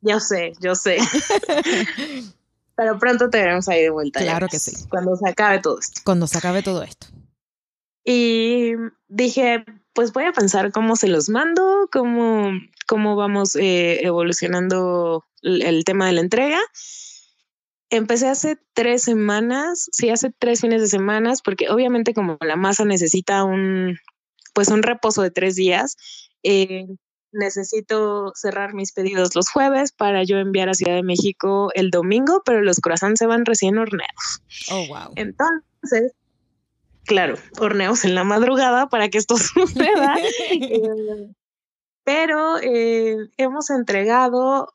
Yo 0.00 0.20
sé, 0.20 0.52
yo 0.60 0.74
sé. 0.74 0.98
Pero 2.76 2.98
pronto 2.98 3.30
te 3.30 3.38
veremos 3.38 3.68
ahí 3.68 3.82
de 3.82 3.90
vuelta. 3.90 4.20
Claro 4.20 4.48
que 4.48 4.58
sí. 4.58 4.72
Cuando 4.88 5.16
se 5.16 5.28
acabe 5.28 5.60
todo 5.60 5.78
esto. 5.78 6.00
Cuando 6.04 6.26
se 6.26 6.38
acabe 6.38 6.62
todo 6.62 6.82
esto. 6.82 7.06
Y 8.04 8.72
dije, 9.08 9.64
pues 9.94 10.12
voy 10.12 10.24
a 10.24 10.32
pensar 10.32 10.72
cómo 10.72 10.96
se 10.96 11.08
los 11.08 11.28
mando, 11.30 11.88
cómo, 11.90 12.50
cómo 12.86 13.16
vamos 13.16 13.56
eh, 13.56 14.04
evolucionando 14.04 15.24
el 15.44 15.84
tema 15.84 16.06
de 16.06 16.12
la 16.12 16.20
entrega. 16.20 16.60
Empecé 17.90 18.28
hace 18.28 18.58
tres 18.72 19.02
semanas, 19.02 19.88
sí, 19.92 20.10
hace 20.10 20.32
tres 20.36 20.60
fines 20.60 20.80
de 20.80 20.88
semanas, 20.88 21.42
porque 21.42 21.68
obviamente 21.70 22.14
como 22.14 22.38
la 22.40 22.56
masa 22.56 22.84
necesita 22.84 23.44
un, 23.44 23.98
pues 24.52 24.68
un 24.68 24.82
reposo 24.82 25.22
de 25.22 25.30
tres 25.30 25.54
días, 25.54 25.96
eh, 26.42 26.86
necesito 27.34 28.32
cerrar 28.34 28.74
mis 28.74 28.92
pedidos 28.92 29.34
los 29.34 29.48
jueves 29.50 29.92
para 29.92 30.24
yo 30.24 30.38
enviar 30.38 30.68
a 30.68 30.74
Ciudad 30.74 30.94
de 30.94 31.02
México 31.02 31.70
el 31.74 31.90
domingo, 31.90 32.42
pero 32.44 32.62
los 32.62 32.80
croissants 32.80 33.18
se 33.18 33.26
van 33.26 33.44
recién 33.44 33.76
horneados. 33.76 34.42
Oh, 34.70 34.86
wow. 34.86 35.12
Entonces, 35.16 36.12
claro, 37.04 37.36
horneos 37.58 38.04
en 38.04 38.14
la 38.14 38.24
madrugada 38.24 38.88
para 38.88 39.08
que 39.08 39.18
esto 39.18 39.36
suceda. 39.38 40.16
Eh, 40.50 41.28
pero 42.04 42.58
eh, 42.58 43.16
hemos 43.38 43.70
entregado 43.70 44.74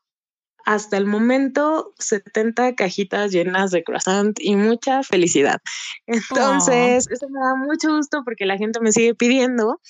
hasta 0.69 0.97
el 0.97 1.07
momento 1.07 1.95
70 1.97 2.75
cajitas 2.75 3.31
llenas 3.31 3.71
de 3.71 3.83
croissant 3.83 4.37
y 4.39 4.55
mucha 4.55 5.01
felicidad. 5.01 5.61
Entonces, 6.05 7.07
eso 7.09 7.27
me 7.27 7.39
da 7.39 7.55
mucho 7.55 7.95
gusto 7.95 8.21
porque 8.23 8.45
la 8.45 8.55
gente 8.55 8.79
me 8.79 8.91
sigue 8.91 9.15
pidiendo. 9.15 9.81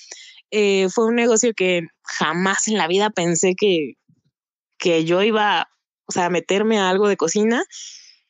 Eh, 0.50 0.88
fue 0.88 1.04
un 1.04 1.16
negocio 1.16 1.52
que 1.54 1.82
jamás 2.02 2.66
en 2.66 2.78
la 2.78 2.88
vida 2.88 3.10
pensé 3.10 3.54
que, 3.54 3.98
que 4.78 5.04
yo 5.04 5.22
iba, 5.22 5.68
o 6.06 6.12
sea, 6.12 6.26
a 6.26 6.30
meterme 6.30 6.78
a 6.78 6.88
algo 6.88 7.08
de 7.08 7.18
cocina. 7.18 7.62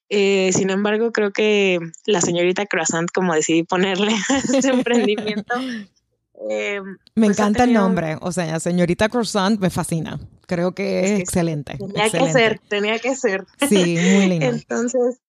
Eh, 0.09 0.51
sin 0.53 0.71
embargo, 0.71 1.13
creo 1.13 1.31
que 1.31 1.79
la 2.05 2.21
señorita 2.21 2.67
Croissant, 2.67 3.09
como 3.15 3.33
decidí 3.33 3.63
ponerle 3.63 4.11
a 4.29 4.39
este 4.39 4.71
emprendimiento, 4.71 5.55
eh, 6.49 6.81
me 7.15 7.27
pues 7.27 7.39
encanta 7.39 7.65
el 7.65 7.73
nombre, 7.73 8.17
o 8.21 8.33
sea, 8.33 8.59
señorita 8.61 9.09
Croissant 9.09 9.61
me 9.61 9.71
fascina. 9.71 10.19
Creo 10.47 10.73
que 10.73 11.05
es, 11.05 11.21
excelente. 11.21 11.79
Tenía 11.79 12.11
que 12.11 12.33
ser, 12.33 12.61
tenía 12.69 12.99
que 12.99 13.15
ser. 13.15 13.47
Sí, 13.69 13.99
muy 14.15 14.27
lindo. 14.29 14.47
Entonces, 14.47 15.21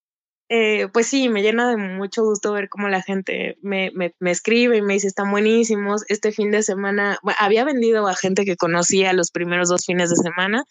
eh, 0.49 0.87
pues 0.91 1.07
sí, 1.07 1.29
me 1.29 1.43
llena 1.43 1.69
de 1.69 1.77
mucho 1.77 2.23
gusto 2.23 2.53
ver 2.53 2.69
cómo 2.69 2.87
la 2.87 3.01
gente 3.01 3.57
me, 3.61 3.91
me, 3.93 4.15
me, 4.19 4.31
escribe 4.31 4.77
y 4.77 4.81
me 4.81 4.93
dice, 4.93 5.07
están 5.07 5.31
buenísimos. 5.31 6.03
Este 6.07 6.31
fin 6.31 6.49
de 6.51 6.63
semana, 6.63 7.19
había 7.39 7.65
vendido 7.65 8.07
a 8.07 8.15
gente 8.15 8.45
que 8.45 8.57
conocía 8.57 9.13
los 9.13 9.31
primeros 9.31 9.69
dos 9.69 9.85
fines 9.85 10.09
de 10.09 10.15
semana, 10.15 10.65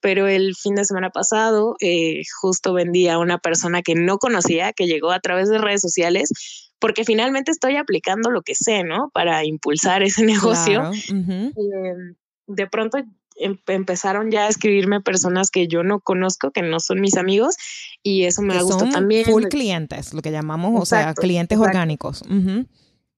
pero 0.00 0.28
el 0.28 0.54
fin 0.54 0.74
de 0.74 0.84
semana 0.84 1.10
pasado 1.10 1.76
eh, 1.80 2.22
justo 2.40 2.72
vendí 2.72 3.08
a 3.08 3.18
una 3.18 3.38
persona 3.38 3.82
que 3.82 3.94
no 3.94 4.18
conocía, 4.18 4.72
que 4.72 4.86
llegó 4.86 5.10
a 5.10 5.20
través 5.20 5.48
de 5.48 5.58
redes 5.58 5.80
sociales, 5.80 6.30
porque 6.78 7.04
finalmente 7.04 7.50
estoy 7.50 7.76
aplicando 7.76 8.30
lo 8.30 8.42
que 8.42 8.54
sé, 8.54 8.84
¿no? 8.84 9.10
Para 9.12 9.44
impulsar 9.44 10.02
ese 10.02 10.24
negocio. 10.24 10.90
Em, 11.08 12.14
de 12.46 12.66
pronto 12.68 12.98
Em, 13.38 13.58
empezaron 13.66 14.30
ya 14.30 14.46
a 14.46 14.48
escribirme 14.48 15.02
personas 15.02 15.50
que 15.50 15.68
yo 15.68 15.82
no 15.82 16.00
conozco, 16.00 16.50
que 16.52 16.62
no 16.62 16.80
son 16.80 17.00
mis 17.00 17.16
amigos, 17.16 17.56
y 18.02 18.24
eso 18.24 18.40
me 18.40 18.60
gusta 18.62 18.88
también. 18.88 19.26
Full 19.26 19.44
clientes, 19.48 20.14
lo 20.14 20.22
que 20.22 20.30
llamamos, 20.30 20.80
o 20.80 20.86
sea, 20.86 21.12
clientes 21.14 21.58
orgánicos. 21.58 22.22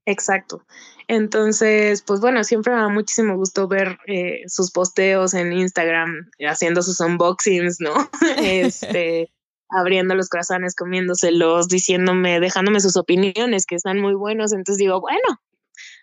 Exacto. 0.07 0.63
Entonces, 1.09 2.03
pues 2.03 2.21
bueno, 2.21 2.45
siempre 2.45 2.75
me 2.75 2.81
da 2.81 2.89
muchísimo 2.89 3.35
gusto 3.35 3.67
ver 3.67 3.99
eh, 4.07 4.43
sus 4.47 4.71
posteos 4.71 5.33
en 5.33 5.55
Instagram, 5.55 6.31
haciendo 6.47 6.83
sus 6.83 7.01
unboxings, 7.01 7.79
¿no? 7.81 8.11
este, 8.37 9.33
abriendo 9.71 10.15
los 10.15 10.29
corazones, 10.29 10.75
comiéndoselos, 10.77 11.69
diciéndome, 11.69 12.41
dejándome 12.41 12.81
sus 12.81 12.97
opiniones, 12.99 13.65
que 13.65 13.75
están 13.75 13.99
muy 14.01 14.15
buenos. 14.15 14.53
Entonces 14.53 14.77
digo, 14.77 15.01
bueno, 15.01 15.41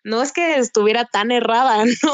no 0.03 0.21
es 0.21 0.31
que 0.31 0.57
estuviera 0.57 1.05
tan 1.05 1.31
errada, 1.31 1.85
¿no? 2.03 2.11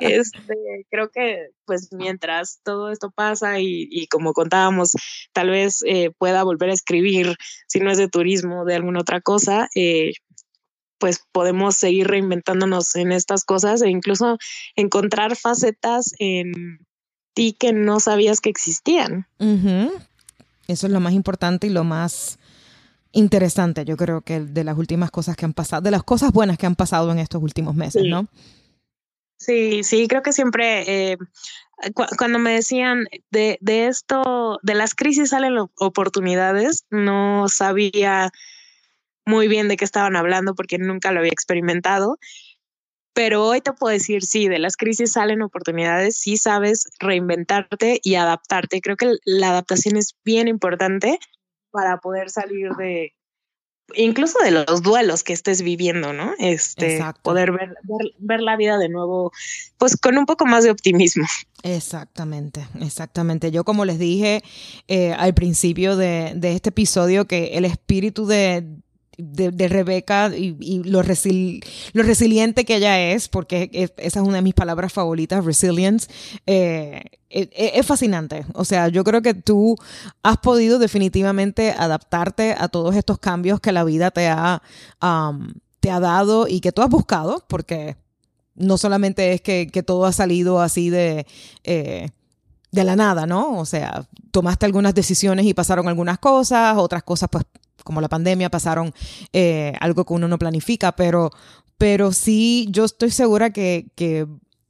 este, 0.00 0.86
creo 0.90 1.10
que 1.10 1.48
pues 1.64 1.88
mientras 1.92 2.60
todo 2.62 2.90
esto 2.90 3.10
pasa 3.10 3.60
y, 3.60 4.06
como 4.08 4.32
contábamos, 4.32 4.92
tal 5.32 5.50
vez 5.50 5.82
eh, 5.86 6.10
pueda 6.16 6.44
volver 6.44 6.70
a 6.70 6.74
escribir, 6.74 7.36
si 7.66 7.80
no 7.80 7.90
es 7.90 7.98
de 7.98 8.08
turismo, 8.08 8.64
de 8.64 8.76
alguna 8.76 9.00
otra 9.00 9.20
cosa, 9.20 9.68
eh, 9.74 10.12
pues 10.98 11.20
podemos 11.32 11.76
seguir 11.76 12.06
reinventándonos 12.06 12.94
en 12.96 13.12
estas 13.12 13.44
cosas 13.44 13.82
e 13.82 13.88
incluso 13.88 14.38
encontrar 14.74 15.36
facetas 15.36 16.12
en 16.18 16.78
ti 17.34 17.52
que 17.58 17.72
no 17.72 18.00
sabías 18.00 18.40
que 18.40 18.50
existían. 18.50 19.26
Eso 20.68 20.86
es 20.86 20.92
lo 20.92 21.00
más 21.00 21.12
importante 21.12 21.66
y 21.66 21.70
lo 21.70 21.84
más 21.84 22.38
interesante, 23.12 23.84
yo 23.84 23.96
creo 23.96 24.20
que 24.20 24.40
de 24.40 24.64
las 24.64 24.76
últimas 24.76 25.10
cosas 25.10 25.36
que 25.36 25.44
han 25.44 25.54
pasado, 25.54 25.82
de 25.82 25.90
las 25.90 26.02
cosas 26.02 26.32
buenas 26.32 26.58
que 26.58 26.66
han 26.66 26.76
pasado 26.76 27.10
en 27.12 27.18
estos 27.18 27.42
últimos 27.42 27.74
meses, 27.74 28.02
¿no? 28.06 28.26
Sí, 29.38 29.84
sí, 29.84 30.08
creo 30.08 30.22
que 30.22 30.32
siempre 30.32 31.12
eh, 31.12 31.18
cuando 32.18 32.38
me 32.38 32.52
decían 32.52 33.06
de, 33.30 33.58
de, 33.60 33.86
esto, 33.86 34.58
de 34.62 34.74
las 34.74 34.94
crisis 34.94 35.30
salen 35.30 35.56
oportunidades, 35.78 36.84
no 36.90 37.48
sabía 37.48 38.30
muy 39.26 39.48
bien 39.48 39.68
de 39.68 39.76
qué 39.76 39.84
estaban 39.84 40.16
hablando 40.16 40.54
porque 40.54 40.78
nunca 40.78 41.12
lo 41.12 41.20
había 41.20 41.32
experimentado. 41.32 42.18
Pero 43.12 43.44
hoy 43.44 43.60
te 43.60 43.72
puedo 43.72 43.92
decir, 43.92 44.22
sí, 44.24 44.46
de 44.46 44.58
las 44.58 44.76
crisis 44.76 45.12
salen 45.12 45.42
oportunidades, 45.42 46.18
sí 46.18 46.36
sabes 46.36 46.88
reinventarte 47.00 48.00
y 48.02 48.14
adaptarte. 48.14 48.80
Creo 48.80 48.96
que 48.96 49.14
la 49.24 49.50
adaptación 49.50 49.96
es 49.96 50.14
bien 50.22 50.48
importante 50.48 51.18
para 51.70 51.98
poder 51.98 52.28
salir 52.28 52.70
de, 52.72 53.14
incluso 53.94 54.38
de 54.42 54.50
los 54.50 54.82
duelos 54.82 55.22
que 55.22 55.32
estés 55.32 55.62
viviendo, 55.62 56.12
¿no? 56.12 56.34
Este, 56.38 57.02
poder 57.22 57.52
ver, 57.52 57.74
ver, 58.18 58.40
la 58.40 58.56
vida 58.56 58.78
de 58.78 58.88
nuevo, 58.88 59.32
pues 59.78 59.96
con 59.96 60.18
un 60.18 60.26
poco 60.26 60.46
más 60.46 60.64
de 60.64 60.70
optimismo. 60.70 61.26
Exactamente, 61.62 62.66
exactamente. 62.80 63.50
Yo 63.50 63.64
como 63.64 63.84
les 63.84 63.98
dije 63.98 64.42
eh, 64.88 65.12
al 65.14 65.34
principio 65.34 65.96
de, 65.96 66.32
de, 66.36 66.52
este 66.52 66.70
episodio, 66.70 67.26
que 67.26 67.56
el 67.56 67.64
espíritu 67.64 68.26
de, 68.26 68.64
de, 69.18 69.68
Rebeca 69.68 70.30
y, 70.34 70.82
lo, 70.84 71.02
lo, 71.02 72.02
resiliente 72.02 72.64
que 72.64 72.76
ella 72.76 73.00
es, 73.12 73.28
porque 73.28 73.70
esa 73.72 74.20
es 74.20 74.26
una 74.26 74.36
de 74.36 74.42
mis 74.42 74.54
palabras 74.54 74.92
favoritas, 74.92 75.44
resilience, 75.44 76.08
eh, 76.46 77.02
e, 77.30 77.48
e, 77.52 77.78
es, 77.78 77.86
fascinante. 77.86 78.44
O 78.54 78.64
sea, 78.64 78.88
yo 78.88 79.04
creo 79.04 79.22
que 79.22 79.34
tú 79.34 79.76
has 80.22 80.38
podido 80.38 80.78
definitivamente 80.78 81.72
adaptarte 81.72 82.54
a 82.58 82.68
todos 82.68 82.94
estos 82.94 83.18
cambios 83.18 83.60
que 83.60 83.72
la 83.72 83.84
vida 83.84 84.10
te 84.10 84.28
ha, 84.28 84.62
te 85.80 85.90
ha 85.90 86.00
dado 86.00 86.46
y 86.48 86.60
que 86.60 86.72
tú 86.72 86.82
has 86.82 86.90
buscado, 86.90 87.44
porque 87.48 87.96
no 88.54 88.78
solamente 88.78 89.32
es 89.32 89.40
que, 89.40 89.82
todo 89.86 90.06
ha 90.06 90.12
salido 90.12 90.60
así 90.60 90.90
de... 90.90 91.26
Eh, 91.64 92.08
de 92.72 92.84
la 92.84 92.96
nada, 92.96 93.26
¿no? 93.26 93.58
O 93.58 93.64
sea, 93.64 94.06
tomaste 94.32 94.66
algunas 94.66 94.94
decisiones 94.94 95.46
y 95.46 95.54
pasaron 95.54 95.88
algunas 95.88 96.18
cosas, 96.18 96.76
otras 96.76 97.04
cosas 97.04 97.30
pues 97.32 97.44
como 97.86 98.00
la 98.00 98.08
pandemia, 98.08 98.50
pasaron 98.50 98.92
eh, 99.32 99.72
algo 99.80 100.04
que 100.04 100.12
uno 100.12 100.28
no 100.28 100.38
planifica, 100.38 100.92
pero, 100.92 101.30
pero 101.78 102.12
sí, 102.12 102.66
yo 102.70 102.84
estoy 102.84 103.10
segura 103.10 103.50
que, 103.50 103.86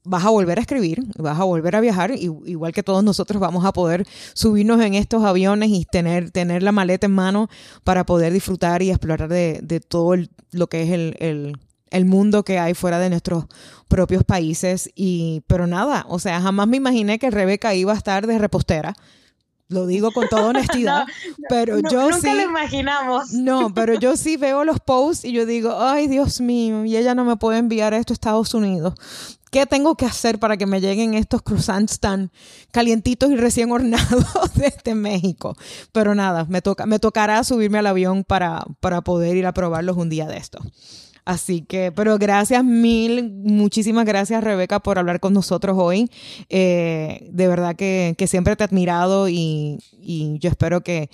vas 0.09 0.25
a 0.25 0.31
volver 0.31 0.59
a 0.59 0.61
escribir, 0.61 1.03
vas 1.19 1.41
a 1.41 1.43
volver 1.43 1.75
a 1.75 1.81
viajar, 1.81 2.13
igual 2.13 2.73
que 2.73 2.85
todos 2.85 3.03
nosotros 3.03 3.41
vamos 3.41 3.65
a 3.65 3.73
poder 3.73 4.07
subirnos 4.35 4.81
en 4.81 4.95
estos 4.95 5.25
aviones 5.25 5.71
y 5.71 5.85
tener, 5.85 6.31
tener 6.31 6.63
la 6.63 6.71
maleta 6.71 7.07
en 7.07 7.13
mano 7.13 7.49
para 7.83 8.07
poder 8.07 8.33
disfrutar 8.33 8.83
y 8.83 8.91
explorar 8.91 9.29
de, 9.29 9.59
de 9.65 9.81
todo 9.81 10.15
lo 10.53 10.69
que 10.69 10.85
es 10.85 10.91
el, 10.91 11.17
el, 11.19 11.59
el, 11.91 12.05
mundo 12.05 12.45
que 12.45 12.61
hay 12.61 12.75
fuera 12.75 13.01
de 13.01 13.11
nuestros 13.11 13.47
propios 13.89 14.23
países. 14.23 14.89
Y, 14.95 15.43
pero 15.49 15.67
nada, 15.67 16.07
o 16.09 16.21
sea, 16.21 16.41
jamás 16.41 16.69
me 16.69 16.77
imaginé 16.77 17.19
que 17.19 17.33
Rebeca 17.33 17.75
iba 17.75 17.93
a 17.93 17.97
estar 17.97 18.29
de 18.29 18.39
repostera 18.39 18.95
lo 19.69 19.87
digo 19.87 20.11
con 20.13 20.29
toda 20.29 20.47
honestidad, 20.49 21.05
pero 21.49 21.79
yo 21.79 22.11
nunca 22.11 22.21
sí. 22.21 22.35
lo 22.35 22.43
imaginamos. 22.43 23.33
No, 23.33 23.73
pero 23.75 23.95
yo 23.95 24.17
sí 24.17 24.37
veo 24.37 24.65
los 24.65 24.81
posts 24.81 25.25
y 25.25 25.33
yo 25.33 25.47
digo, 25.47 25.81
ay, 25.81 26.07
Dios 26.09 26.41
mío, 26.41 26.85
y 26.85 26.97
ella 26.97 27.15
no 27.15 27.25
me 27.25 27.37
puede 27.37 27.59
enviar 27.59 27.95
esto 27.95 28.13
a 28.13 28.15
Estados 28.15 28.55
Unidos. 28.55 28.95
¿Qué 29.51 29.65
tengo 29.65 29.97
que 29.97 30.05
hacer 30.05 30.39
para 30.39 30.57
que 30.57 30.67
me 30.67 30.81
lleguen 30.81 31.15
estos 31.15 31.41
croissants 31.41 32.01
tan 32.01 32.31
calientitos 32.73 33.31
y 33.31 33.37
recién 33.37 33.71
hornados 33.71 34.27
desde 34.55 34.95
México? 34.95 35.57
Pero 35.93 36.15
nada, 36.15 36.45
me, 36.49 36.61
toca, 36.61 36.85
me 36.85 36.99
tocará 36.99 37.43
subirme 37.45 37.79
al 37.79 37.87
avión 37.87 38.25
para, 38.25 38.65
para 38.81 39.01
poder 39.03 39.37
ir 39.37 39.47
a 39.47 39.55
probarlos 39.55 39.97
un 39.97 40.11
día 40.11 40.27
de 40.27 40.37
esto. 40.37 40.59
Así 41.27 41.63
que, 41.63 41.91
pero 41.91 42.19
gracias 42.19 42.65
mil, 42.65 43.33
muchísimas 43.43 44.07
gracias 44.07 44.45
Rebeca 44.45 44.79
por 44.79 44.97
hablar 44.97 45.19
con 45.19 45.35
nosotros 45.35 45.77
hoy. 45.77 46.09
Eh, 46.49 47.29
de 47.33 47.49
verdad 47.49 47.75
que, 47.75 48.15
siempre 48.29 48.55
te 48.55 48.63
he 48.63 48.67
admirado 48.67 49.29
y, 49.29 49.79
yo 50.41 50.49
espero 50.49 50.83
que, 50.83 51.11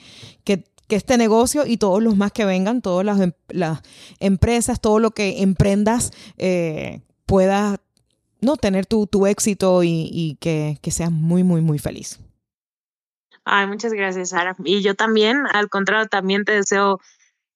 este 0.89 1.17
negocio 1.17 1.65
y 1.67 1.79
todos 1.79 2.03
los 2.03 2.19
más 2.19 2.33
que 2.33 2.45
vengan, 2.45 2.83
todas 2.83 3.07
las, 3.07 3.19
em, 3.19 3.33
empresas, 4.21 4.83
todo 4.83 4.99
lo 4.99 5.13
que 5.13 5.41
emprendas, 5.41 6.11
eh, 6.37 7.01
pueda 7.25 7.81
no, 8.43 8.59
tener 8.59 8.85
tu, 8.85 9.27
éxito 9.27 9.83
y, 9.83 10.37
que, 10.41 10.77
que 10.83 10.91
seas 10.91 11.11
muy, 11.11 11.43
muy, 11.43 11.63
muy 11.63 11.79
feliz. 11.79 12.21
Ay, 13.47 13.67
muchas 13.67 13.95
gracias, 13.95 14.29
Sara. 14.29 14.55
Y 14.63 14.83
yo 14.83 14.95
también, 14.95 15.47
al 15.55 15.71
contrario, 15.71 16.07
también 16.09 16.45
te 16.45 16.53
deseo 16.53 17.01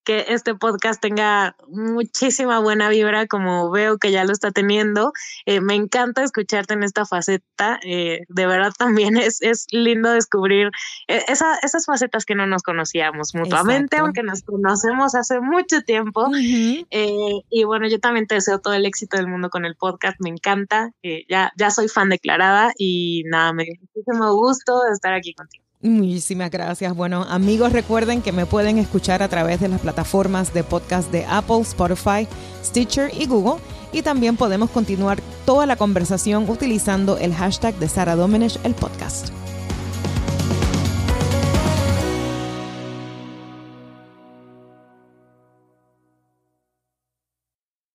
que 0.07 0.27
este 0.29 0.55
podcast 0.55 1.03
tenga 1.03 1.57
muchísima 1.67 2.61
buena 2.61 2.89
vibra, 2.89 3.27
como 3.27 3.71
veo 3.73 3.99
que 3.99 4.13
ya 4.13 4.25
lo 4.25 4.33
está 4.33 4.53
teniendo. 4.53 5.13
Eh, 5.47 5.61
me 5.61 5.75
encanta 5.75 6.23
escucharte 6.23 6.75
en 6.75 6.85
esta 6.85 7.05
faceta. 7.05 7.81
Eh, 7.83 8.21
de 8.29 8.47
verdad 8.47 8.73
también 8.79 9.17
es, 9.17 9.43
es 9.43 9.67
lindo 9.73 10.13
descubrir 10.13 10.71
eh, 11.09 11.25
esas 11.29 11.85
facetas 11.85 12.25
que 12.25 12.37
no 12.37 12.47
nos 12.47 12.63
conocíamos 12.63 13.35
mutuamente, 13.35 13.99
aunque 13.99 14.23
nos 14.23 14.43
conocemos 14.43 15.17
hace 15.17 15.41
mucho 15.41 15.83
tiempo. 15.83 16.31
y 16.39 17.65
bueno, 17.65 17.89
yo 17.89 17.99
también 17.99 18.29
te 18.29 18.37
deseo 18.37 18.61
todo 18.61 18.75
el 18.75 18.87
éxito 18.87 19.17
del 19.17 19.27
mundo 19.27 19.51
con 19.51 19.65
el 19.65 19.75
podcast. 19.75 20.17
Me 20.21 20.31
encanta. 20.31 20.93
ya, 21.29 21.53
ya 21.57 21.71
soy 21.71 21.89
fan 21.89 22.11
declarada 22.11 22.73
y 22.79 23.25
nada, 23.27 23.53
me 23.53 23.65
dio 23.65 23.75
muchísimo 23.81 24.33
gusto 24.35 24.83
estar 24.93 25.13
aquí 25.13 25.35
contigo. 25.35 25.66
Muchísimas 25.83 26.51
gracias. 26.51 26.95
Bueno, 26.95 27.25
amigos, 27.29 27.73
recuerden 27.73 28.23
que 28.23 28.33
me 28.33 28.47
pueden 28.47 28.79
escuchar 28.79 29.23
a 29.23 29.29
través 29.29 29.61
de 29.61 29.69
las 29.69 29.81
plataformas 29.81 30.53
de 30.55 30.65
podcast 30.65 31.13
de 31.13 31.25
Apple, 31.27 31.61
Spotify, 31.61 32.27
Stitcher 32.65 33.11
y 33.15 33.27
Google. 33.27 33.63
Y 33.93 34.03
también 34.03 34.37
podemos 34.37 34.71
continuar 34.71 35.21
toda 35.45 35.67
la 35.67 35.77
conversación 35.77 36.49
utilizando 36.49 37.19
el 37.19 37.35
hashtag 37.35 37.75
de 37.77 37.89
Sara 37.89 38.17
Domenech, 38.17 38.59
el 38.65 38.75
podcast. 38.75 39.31